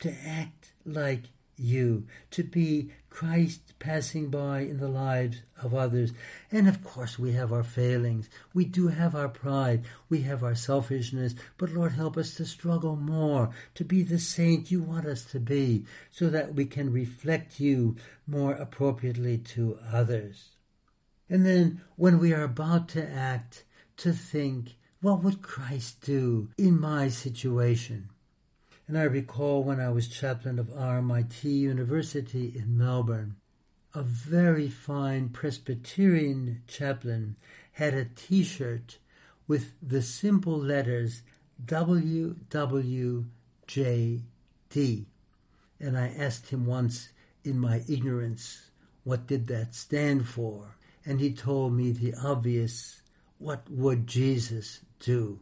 To 0.00 0.12
act 0.26 0.72
like 0.84 1.26
you, 1.62 2.06
to 2.32 2.42
be 2.42 2.90
Christ 3.10 3.78
passing 3.78 4.30
by 4.30 4.60
in 4.60 4.78
the 4.78 4.88
lives 4.88 5.42
of 5.62 5.74
others. 5.74 6.12
And 6.50 6.68
of 6.68 6.82
course, 6.82 7.18
we 7.18 7.32
have 7.32 7.52
our 7.52 7.62
failings. 7.62 8.28
We 8.54 8.64
do 8.64 8.88
have 8.88 9.14
our 9.14 9.28
pride. 9.28 9.84
We 10.08 10.22
have 10.22 10.42
our 10.42 10.54
selfishness. 10.54 11.34
But 11.58 11.70
Lord, 11.70 11.92
help 11.92 12.16
us 12.16 12.34
to 12.36 12.44
struggle 12.44 12.96
more, 12.96 13.50
to 13.74 13.84
be 13.84 14.02
the 14.02 14.18
saint 14.18 14.70
you 14.70 14.82
want 14.82 15.06
us 15.06 15.24
to 15.26 15.40
be, 15.40 15.84
so 16.10 16.30
that 16.30 16.54
we 16.54 16.64
can 16.64 16.92
reflect 16.92 17.60
you 17.60 17.96
more 18.26 18.52
appropriately 18.52 19.38
to 19.38 19.78
others. 19.92 20.50
And 21.28 21.46
then, 21.46 21.80
when 21.96 22.18
we 22.18 22.32
are 22.32 22.44
about 22.44 22.88
to 22.90 23.10
act, 23.10 23.64
to 23.98 24.12
think, 24.12 24.76
what 25.00 25.22
would 25.22 25.42
Christ 25.42 26.00
do 26.00 26.50
in 26.56 26.80
my 26.80 27.08
situation? 27.08 28.08
And 28.88 28.98
I 28.98 29.04
recall 29.04 29.62
when 29.62 29.80
I 29.80 29.90
was 29.90 30.08
chaplain 30.08 30.58
of 30.58 30.66
RMIT 30.66 31.44
University 31.44 32.52
in 32.54 32.76
Melbourne, 32.76 33.36
a 33.94 34.02
very 34.02 34.68
fine 34.68 35.28
Presbyterian 35.28 36.62
chaplain 36.66 37.36
had 37.72 37.94
a 37.94 38.06
t 38.06 38.42
shirt 38.42 38.98
with 39.46 39.72
the 39.82 40.02
simple 40.02 40.58
letters 40.58 41.22
WWJD. 41.64 43.26
And 45.80 45.98
I 45.98 46.08
asked 46.08 46.50
him 46.50 46.66
once 46.66 47.12
in 47.44 47.58
my 47.58 47.82
ignorance, 47.88 48.70
what 49.04 49.26
did 49.26 49.46
that 49.48 49.74
stand 49.74 50.28
for? 50.28 50.76
And 51.04 51.20
he 51.20 51.32
told 51.32 51.72
me 51.72 51.90
the 51.90 52.14
obvious, 52.14 53.02
what 53.38 53.68
would 53.68 54.06
Jesus 54.06 54.80
do? 55.00 55.40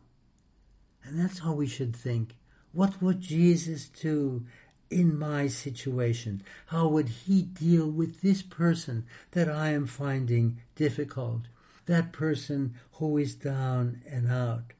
And 1.04 1.18
that's 1.18 1.40
how 1.40 1.52
we 1.52 1.66
should 1.66 1.94
think 1.94 2.34
what 2.72 3.02
would 3.02 3.20
Jesus 3.20 3.88
do 3.88 4.44
in 4.90 5.18
my 5.18 5.48
situation? 5.48 6.42
How 6.66 6.88
would 6.88 7.08
he 7.08 7.42
deal 7.42 7.88
with 7.88 8.20
this 8.20 8.42
person 8.42 9.06
that 9.32 9.48
I 9.48 9.70
am 9.70 9.86
finding 9.86 10.60
difficult? 10.76 11.42
That 11.86 12.12
person 12.12 12.74
who 12.94 13.18
is 13.18 13.34
down 13.34 14.02
and 14.08 14.30
out? 14.30 14.72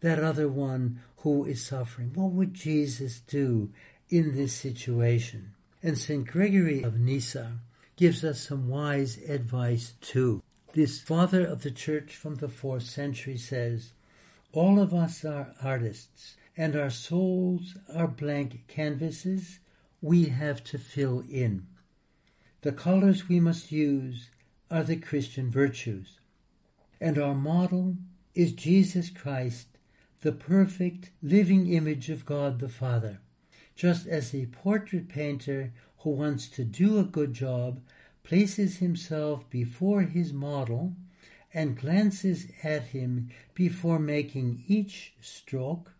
That 0.00 0.18
other 0.18 0.48
one 0.48 1.00
who 1.18 1.44
is 1.44 1.64
suffering? 1.64 2.12
What 2.14 2.32
would 2.32 2.54
Jesus 2.54 3.20
do 3.20 3.70
in 4.08 4.34
this 4.34 4.54
situation? 4.54 5.52
And 5.82 5.98
St. 5.98 6.26
Gregory 6.26 6.82
of 6.82 6.98
Nyssa 6.98 7.58
gives 7.96 8.24
us 8.24 8.40
some 8.40 8.68
wise 8.68 9.18
advice 9.28 9.94
too. 10.00 10.42
This 10.72 11.00
father 11.00 11.44
of 11.44 11.62
the 11.62 11.70
church 11.70 12.14
from 12.14 12.36
the 12.36 12.48
fourth 12.48 12.84
century 12.84 13.36
says, 13.36 13.92
All 14.52 14.78
of 14.78 14.92
us 14.92 15.24
are 15.24 15.54
artists 15.62 16.35
and 16.56 16.74
our 16.74 16.90
souls 16.90 17.76
are 17.94 18.08
blank 18.08 18.64
canvases 18.66 19.58
we 20.00 20.26
have 20.26 20.64
to 20.64 20.78
fill 20.78 21.22
in. 21.28 21.66
The 22.62 22.72
colors 22.72 23.28
we 23.28 23.40
must 23.40 23.70
use 23.70 24.30
are 24.70 24.82
the 24.82 24.96
Christian 24.96 25.50
virtues, 25.50 26.18
and 27.00 27.18
our 27.18 27.34
model 27.34 27.96
is 28.34 28.52
Jesus 28.52 29.10
Christ, 29.10 29.68
the 30.22 30.32
perfect 30.32 31.10
living 31.22 31.66
image 31.72 32.10
of 32.10 32.24
God 32.24 32.58
the 32.58 32.68
Father. 32.68 33.20
Just 33.74 34.06
as 34.06 34.34
a 34.34 34.46
portrait 34.46 35.08
painter 35.08 35.72
who 35.98 36.10
wants 36.10 36.48
to 36.48 36.64
do 36.64 36.98
a 36.98 37.04
good 37.04 37.34
job 37.34 37.80
places 38.24 38.78
himself 38.78 39.48
before 39.50 40.02
his 40.02 40.32
model 40.32 40.94
and 41.52 41.78
glances 41.78 42.48
at 42.62 42.84
him 42.84 43.30
before 43.54 43.98
making 43.98 44.64
each 44.66 45.12
stroke, 45.20 45.92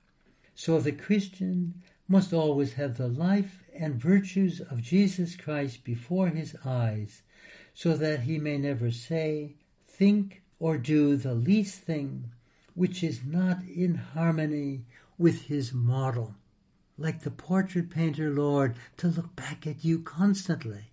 so 0.56 0.80
the 0.80 0.90
Christian 0.90 1.82
must 2.08 2.32
always 2.32 2.72
have 2.72 2.96
the 2.96 3.08
life 3.08 3.62
and 3.78 3.94
virtues 3.94 4.60
of 4.60 4.80
Jesus 4.80 5.36
Christ 5.36 5.84
before 5.84 6.28
his 6.28 6.56
eyes, 6.64 7.22
so 7.74 7.94
that 7.94 8.20
he 8.20 8.38
may 8.38 8.56
never 8.56 8.90
say, 8.90 9.56
think, 9.86 10.42
or 10.58 10.78
do 10.78 11.16
the 11.16 11.34
least 11.34 11.80
thing 11.80 12.30
which 12.74 13.04
is 13.04 13.20
not 13.22 13.58
in 13.64 13.96
harmony 13.96 14.86
with 15.18 15.42
his 15.42 15.74
model. 15.74 16.34
Like 16.96 17.20
the 17.22 17.30
portrait 17.30 17.90
painter, 17.90 18.30
Lord, 18.30 18.76
to 18.96 19.08
look 19.08 19.36
back 19.36 19.66
at 19.66 19.84
you 19.84 19.98
constantly. 20.00 20.90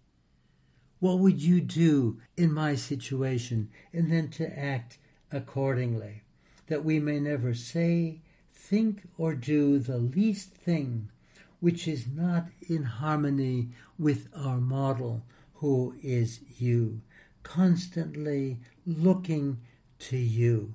What 0.99 1.19
would 1.19 1.41
you 1.41 1.62
do 1.62 2.19
in 2.36 2.52
my 2.52 2.76
situation? 2.76 3.69
And 3.93 4.12
then 4.12 4.30
to 4.32 4.60
act 4.60 4.97
accordingly, 5.32 6.23
that 6.67 6.84
we 6.84 6.99
may 6.99 7.21
never 7.21 7.54
say, 7.54 8.19
think 8.63 9.04
or 9.17 9.36
do 9.36 9.78
the 9.78 9.97
least 9.97 10.52
thing 10.54 11.10
which 11.60 11.88
is 11.88 12.08
not 12.08 12.45
in 12.67 12.84
harmony 12.84 13.69
with 13.97 14.28
our 14.36 14.58
model, 14.58 15.23
who 15.56 15.95
is 16.02 16.41
you, 16.58 17.02
constantly 17.43 18.60
looking 18.86 19.58
to 19.99 20.17
you. 20.17 20.73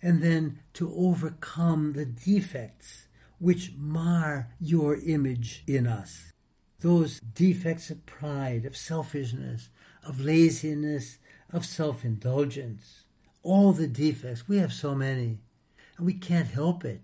And 0.00 0.22
then 0.22 0.60
to 0.74 0.94
overcome 0.94 1.92
the 1.92 2.06
defects 2.06 3.06
which 3.38 3.72
mar 3.76 4.48
your 4.60 4.96
image 4.96 5.62
in 5.66 5.86
us. 5.86 6.32
Those 6.80 7.20
defects 7.20 7.90
of 7.90 8.06
pride, 8.06 8.64
of 8.64 8.76
selfishness, 8.76 9.68
of 10.02 10.20
laziness, 10.20 11.18
of 11.52 11.66
self 11.66 12.04
indulgence. 12.04 13.04
All 13.42 13.72
the 13.72 13.88
defects, 13.88 14.48
we 14.48 14.58
have 14.58 14.72
so 14.72 14.94
many 14.94 15.38
we 15.98 16.14
can't 16.14 16.48
help 16.48 16.84
it. 16.84 17.02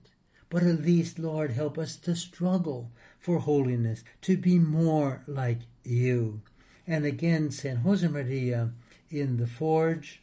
but 0.51 0.63
at 0.63 0.83
least, 0.83 1.19
Lord, 1.19 1.51
help 1.51 1.77
us 1.79 1.97
to 1.97 2.15
struggle 2.15 2.93
for 3.19 3.41
holiness, 3.41 4.05
to 4.23 4.37
be 4.37 4.57
more 4.59 5.23
like 5.27 5.63
you. 5.83 6.43
And 6.87 7.05
again, 7.05 7.51
St. 7.51 7.83
Josemaria 7.83 8.71
in 9.11 9.39
the 9.39 9.49
Forge, 9.49 10.21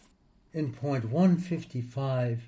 in 0.54 0.72
point 0.72 1.06
155, 1.10 2.48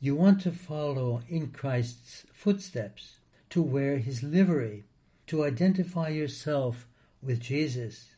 you 0.00 0.16
want 0.16 0.40
to 0.40 0.50
follow 0.50 1.22
in 1.28 1.50
Christ's 1.50 2.24
footsteps, 2.32 3.18
to 3.50 3.62
wear 3.62 3.98
his 3.98 4.24
livery, 4.24 4.82
to 5.28 5.44
identify 5.44 6.08
yourself 6.08 6.86
with 7.22 7.38
Jesus. 7.38 8.16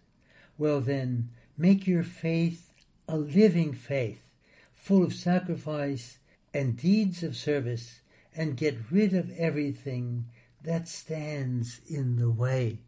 Well, 0.56 0.80
then, 0.80 1.28
make 1.58 1.86
your 1.86 2.04
faith 2.04 2.72
a 3.06 3.18
living 3.18 3.74
faith, 3.74 4.24
full 4.74 5.02
of 5.02 5.12
sacrifice 5.12 6.18
and 6.54 6.76
deeds 6.76 7.22
of 7.22 7.36
service, 7.36 8.00
and 8.34 8.56
get 8.56 8.78
rid 8.90 9.12
of 9.12 9.30
everything 9.36 10.24
that 10.62 10.88
stands 10.88 11.80
in 11.86 12.16
the 12.16 12.30
way. 12.30 12.78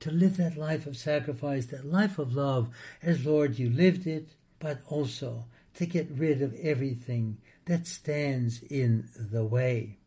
To 0.00 0.10
live 0.10 0.36
that 0.38 0.56
life 0.56 0.86
of 0.86 0.96
sacrifice, 0.96 1.66
that 1.66 1.84
life 1.84 2.18
of 2.18 2.34
love, 2.34 2.68
as 3.02 3.26
Lord 3.26 3.58
you 3.58 3.68
lived 3.68 4.06
it, 4.06 4.30
but 4.58 4.80
also 4.86 5.44
to 5.74 5.86
get 5.86 6.08
rid 6.10 6.40
of 6.40 6.54
everything 6.54 7.38
that 7.66 7.86
stands 7.86 8.62
in 8.62 9.08
the 9.14 9.44
way. 9.44 9.98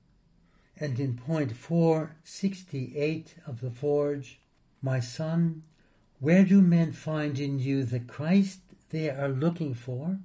And 0.77 0.99
in 0.99 1.17
point 1.17 1.51
468 1.51 3.35
of 3.45 3.61
the 3.61 3.69
Forge, 3.69 4.39
my 4.81 4.99
son, 4.99 5.63
where 6.19 6.45
do 6.45 6.61
men 6.61 6.93
find 6.93 7.37
in 7.37 7.59
you 7.59 7.83
the 7.83 7.99
Christ 7.99 8.61
they 8.89 9.09
are 9.09 9.29
looking 9.29 9.73
for? 9.73 10.19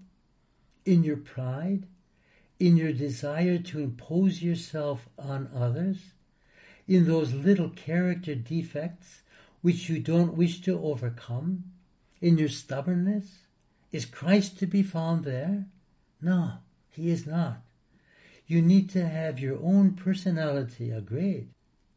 In 0.84 1.02
your 1.02 1.16
pride? 1.16 1.86
In 2.58 2.76
your 2.76 2.92
desire 2.92 3.58
to 3.58 3.80
impose 3.80 4.42
yourself 4.42 5.08
on 5.18 5.50
others? 5.54 5.98
In 6.86 7.06
those 7.06 7.32
little 7.32 7.70
character 7.70 8.34
defects 8.34 9.22
which 9.62 9.88
you 9.88 9.98
don't 9.98 10.36
wish 10.36 10.60
to 10.62 10.78
overcome? 10.82 11.64
In 12.20 12.38
your 12.38 12.48
stubbornness? 12.48 13.40
Is 13.92 14.06
Christ 14.06 14.58
to 14.58 14.66
be 14.66 14.82
found 14.82 15.24
there? 15.24 15.66
No. 16.20 16.58
He 16.94 17.10
is 17.10 17.26
not. 17.26 17.60
You 18.46 18.62
need 18.62 18.88
to 18.90 19.08
have 19.08 19.40
your 19.40 19.58
own 19.60 19.94
personality, 19.94 20.90
agreed, 20.90 21.48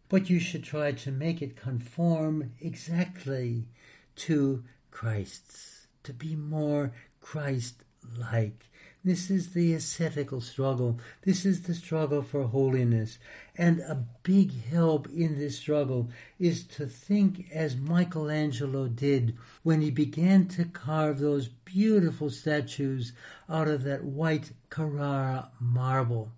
but 0.09 0.27
you 0.29 0.39
should 0.39 0.63
try 0.63 0.91
to 0.93 1.11
make 1.11 1.41
it 1.41 1.55
conform 1.55 2.53
exactly 2.59 3.67
to 4.15 4.63
Christ's, 4.89 5.85
to 6.01 6.13
be 6.13 6.35
more 6.35 6.93
Christ 7.21 7.83
like. 8.17 8.65
This 9.07 9.31
is 9.31 9.53
the 9.53 9.73
ascetical 9.73 10.41
struggle. 10.41 10.99
This 11.21 11.45
is 11.45 11.61
the 11.61 11.73
struggle 11.73 12.21
for 12.21 12.43
holiness. 12.43 13.19
And 13.57 13.79
a 13.79 14.03
big 14.23 14.65
help 14.65 15.07
in 15.07 15.39
this 15.39 15.57
struggle 15.57 16.09
is 16.37 16.65
to 16.75 16.87
think 16.87 17.49
as 17.53 17.77
Michelangelo 17.77 18.89
did 18.89 19.37
when 19.63 19.79
he 19.79 19.91
began 19.91 20.49
to 20.49 20.65
carve 20.65 21.19
those 21.19 21.47
beautiful 21.47 22.29
statues 22.29 23.13
out 23.47 23.69
of 23.69 23.85
that 23.85 24.03
white 24.03 24.51
Carrara 24.69 25.51
marble. 25.57 26.33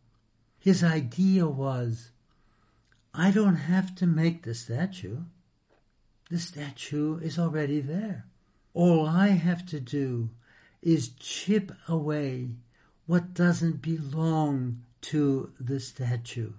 His 0.59 0.83
idea 0.83 1.47
was, 1.47 2.11
I 3.15 3.31
don't 3.31 3.55
have 3.55 3.95
to 3.95 4.05
make 4.05 4.43
the 4.43 4.53
statue. 4.53 5.21
The 6.29 6.37
statue 6.37 7.17
is 7.17 7.39
already 7.39 7.81
there. 7.81 8.27
All 8.75 9.07
I 9.07 9.29
have 9.29 9.65
to 9.69 9.79
do 9.79 10.29
is 10.81 11.09
chip 11.19 11.71
away 11.87 12.49
what 13.05 13.33
doesn't 13.33 13.81
belong 13.81 14.81
to 15.01 15.51
the 15.59 15.79
statue. 15.79 16.53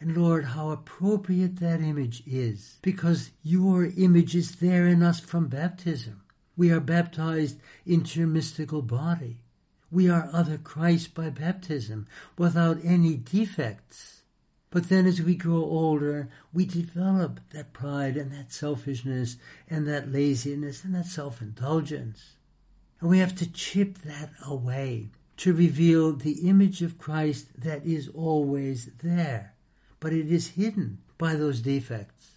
And 0.00 0.16
Lord, 0.16 0.44
how 0.46 0.70
appropriate 0.70 1.58
that 1.58 1.80
image 1.80 2.22
is, 2.26 2.78
because 2.82 3.32
your 3.42 3.86
image 3.96 4.36
is 4.36 4.56
there 4.56 4.86
in 4.86 5.02
us 5.02 5.18
from 5.18 5.48
baptism. 5.48 6.22
We 6.56 6.70
are 6.70 6.80
baptized 6.80 7.58
into 7.84 8.20
your 8.20 8.28
mystical 8.28 8.82
body. 8.82 9.38
We 9.90 10.08
are 10.08 10.30
other 10.32 10.58
Christ 10.58 11.14
by 11.14 11.30
baptism, 11.30 12.06
without 12.36 12.78
any 12.84 13.16
defects. 13.16 14.22
But 14.70 14.88
then 14.88 15.06
as 15.06 15.22
we 15.22 15.34
grow 15.34 15.64
older, 15.64 16.28
we 16.52 16.66
develop 16.66 17.40
that 17.50 17.72
pride 17.72 18.16
and 18.16 18.30
that 18.32 18.52
selfishness 18.52 19.36
and 19.68 19.88
that 19.88 20.12
laziness 20.12 20.84
and 20.84 20.94
that 20.94 21.06
self-indulgence. 21.06 22.36
And 23.00 23.10
we 23.10 23.18
have 23.18 23.34
to 23.36 23.50
chip 23.50 23.98
that 23.98 24.30
away 24.44 25.08
to 25.38 25.52
reveal 25.52 26.12
the 26.12 26.48
image 26.48 26.82
of 26.82 26.98
Christ 26.98 27.60
that 27.60 27.86
is 27.86 28.08
always 28.08 28.90
there, 29.02 29.54
but 30.00 30.12
it 30.12 30.30
is 30.32 30.48
hidden 30.50 30.98
by 31.16 31.34
those 31.34 31.60
defects. 31.60 32.32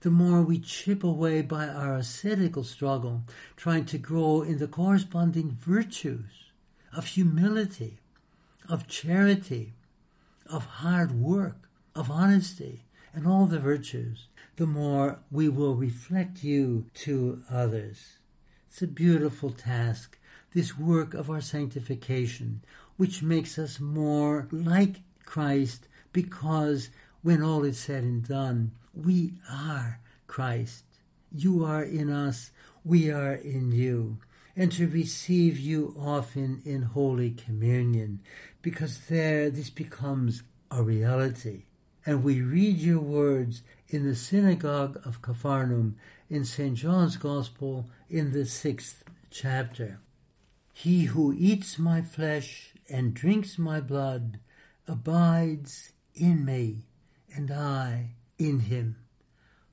The 0.00 0.10
more 0.10 0.42
we 0.42 0.58
chip 0.58 1.04
away 1.04 1.42
by 1.42 1.68
our 1.68 1.94
ascetical 1.94 2.64
struggle, 2.64 3.22
trying 3.56 3.84
to 3.86 3.98
grow 3.98 4.42
in 4.42 4.58
the 4.58 4.66
corresponding 4.66 5.50
virtues 5.50 6.50
of 6.96 7.06
humility, 7.06 7.98
of 8.68 8.88
charity, 8.88 9.74
of 10.46 10.64
hard 10.64 11.12
work, 11.12 11.68
of 11.94 12.10
honesty, 12.10 12.84
and 13.12 13.26
all 13.26 13.46
the 13.46 13.58
virtues, 13.58 14.26
the 14.56 14.66
more 14.66 15.18
we 15.30 15.48
will 15.48 15.74
reflect 15.74 16.42
you 16.42 16.86
to 16.94 17.42
others. 17.50 18.19
It's 18.70 18.82
a 18.82 18.86
beautiful 18.86 19.50
task, 19.50 20.16
this 20.54 20.78
work 20.78 21.12
of 21.12 21.28
our 21.28 21.40
sanctification, 21.40 22.62
which 22.96 23.20
makes 23.20 23.58
us 23.58 23.80
more 23.80 24.46
like 24.52 25.00
Christ 25.26 25.88
because 26.12 26.90
when 27.20 27.42
all 27.42 27.64
is 27.64 27.80
said 27.80 28.04
and 28.04 28.26
done, 28.26 28.70
we 28.94 29.34
are 29.50 29.98
Christ. 30.28 30.84
You 31.32 31.64
are 31.64 31.82
in 31.82 32.10
us, 32.10 32.52
we 32.84 33.10
are 33.10 33.34
in 33.34 33.72
you. 33.72 34.18
And 34.54 34.70
to 34.72 34.86
receive 34.86 35.58
you 35.58 35.96
often 35.98 36.62
in 36.64 36.82
Holy 36.82 37.32
Communion, 37.32 38.20
because 38.62 39.00
there 39.08 39.50
this 39.50 39.70
becomes 39.70 40.44
a 40.70 40.80
reality. 40.80 41.64
And 42.06 42.22
we 42.22 42.40
read 42.40 42.78
your 42.78 43.00
words 43.00 43.62
in 43.88 44.06
the 44.06 44.14
synagogue 44.14 45.00
of 45.04 45.22
Capharnaum 45.22 45.96
in 46.30 46.44
St. 46.44 46.74
John's 46.76 47.16
Gospel 47.16 47.90
in 48.08 48.32
the 48.32 48.46
sixth 48.46 49.02
chapter. 49.30 49.98
He 50.72 51.06
who 51.06 51.34
eats 51.36 51.78
my 51.78 52.02
flesh 52.02 52.72
and 52.88 53.12
drinks 53.12 53.58
my 53.58 53.80
blood 53.80 54.38
abides 54.86 55.92
in 56.14 56.44
me, 56.44 56.84
and 57.34 57.50
I 57.50 58.12
in 58.38 58.60
him. 58.60 58.96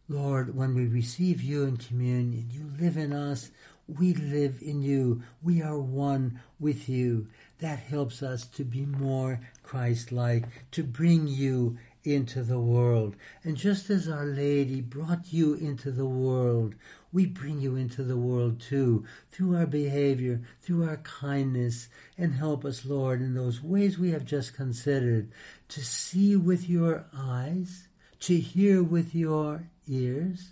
Lord, 0.09 0.55
when 0.55 0.73
we 0.73 0.87
receive 0.87 1.41
you 1.41 1.63
in 1.63 1.77
communion, 1.77 2.49
you 2.51 2.71
live 2.79 2.97
in 2.97 3.13
us, 3.13 3.51
we 3.87 4.13
live 4.13 4.59
in 4.61 4.81
you, 4.81 5.21
we 5.43 5.61
are 5.61 5.79
one 5.79 6.41
with 6.59 6.89
you. 6.89 7.27
That 7.59 7.79
helps 7.79 8.23
us 8.23 8.45
to 8.47 8.63
be 8.63 8.85
more 8.85 9.39
Christ 9.63 10.11
like, 10.11 10.45
to 10.71 10.83
bring 10.83 11.27
you 11.27 11.77
into 12.13 12.43
the 12.43 12.59
world. 12.59 13.15
And 13.43 13.57
just 13.57 13.89
as 13.89 14.07
Our 14.07 14.25
Lady 14.25 14.81
brought 14.81 15.31
you 15.31 15.53
into 15.53 15.91
the 15.91 16.05
world, 16.05 16.75
we 17.11 17.25
bring 17.25 17.61
you 17.61 17.75
into 17.75 18.03
the 18.03 18.17
world 18.17 18.59
too, 18.59 19.05
through 19.29 19.55
our 19.55 19.65
behavior, 19.65 20.41
through 20.61 20.87
our 20.87 20.97
kindness, 20.97 21.87
and 22.17 22.33
help 22.33 22.65
us, 22.65 22.85
Lord, 22.85 23.21
in 23.21 23.33
those 23.33 23.61
ways 23.63 23.97
we 23.97 24.11
have 24.11 24.25
just 24.25 24.53
considered, 24.53 25.31
to 25.69 25.83
see 25.83 26.35
with 26.35 26.69
your 26.69 27.05
eyes, 27.15 27.87
to 28.21 28.37
hear 28.39 28.83
with 28.83 29.13
your 29.15 29.69
ears, 29.87 30.51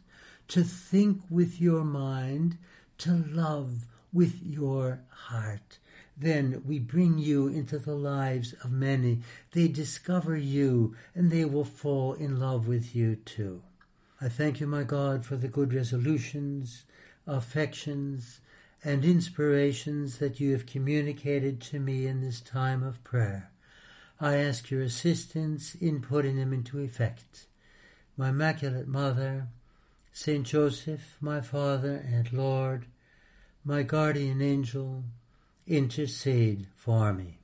to 0.49 0.63
think 0.63 1.21
with 1.29 1.59
your 1.59 1.83
mind, 1.83 2.57
to 2.99 3.11
love 3.11 3.87
with 4.13 4.39
your 4.43 5.01
heart 5.09 5.79
then 6.17 6.63
we 6.65 6.79
bring 6.79 7.17
you 7.17 7.47
into 7.47 7.77
the 7.77 7.95
lives 7.95 8.53
of 8.63 8.71
many. 8.71 9.19
They 9.51 9.67
discover 9.67 10.37
you 10.37 10.95
and 11.13 11.29
they 11.29 11.45
will 11.45 11.65
fall 11.65 12.13
in 12.13 12.39
love 12.39 12.67
with 12.67 12.95
you 12.95 13.17
too. 13.17 13.63
I 14.21 14.29
thank 14.29 14.59
you, 14.59 14.67
my 14.67 14.83
God, 14.83 15.25
for 15.25 15.35
the 15.35 15.49
good 15.49 15.73
resolutions, 15.73 16.85
affections, 17.27 18.39
and 18.83 19.03
inspirations 19.03 20.19
that 20.19 20.39
you 20.39 20.51
have 20.53 20.65
communicated 20.65 21.59
to 21.59 21.79
me 21.79 22.07
in 22.07 22.21
this 22.21 22.39
time 22.39 22.81
of 22.83 23.03
prayer. 23.03 23.51
I 24.21 24.37
ask 24.37 24.71
your 24.71 24.83
assistance 24.83 25.75
in 25.75 26.01
putting 26.01 26.37
them 26.37 26.53
into 26.53 26.79
effect. 26.79 27.47
My 28.15 28.29
Immaculate 28.29 28.87
Mother, 28.87 29.47
Saint 30.13 30.47
Joseph, 30.47 31.17
my 31.19 31.41
Father 31.41 31.95
and 31.95 32.31
Lord, 32.31 32.85
my 33.65 33.83
guardian 33.83 34.41
angel, 34.41 35.03
intercede 35.67 36.67
for 36.75 37.13
me. 37.13 37.39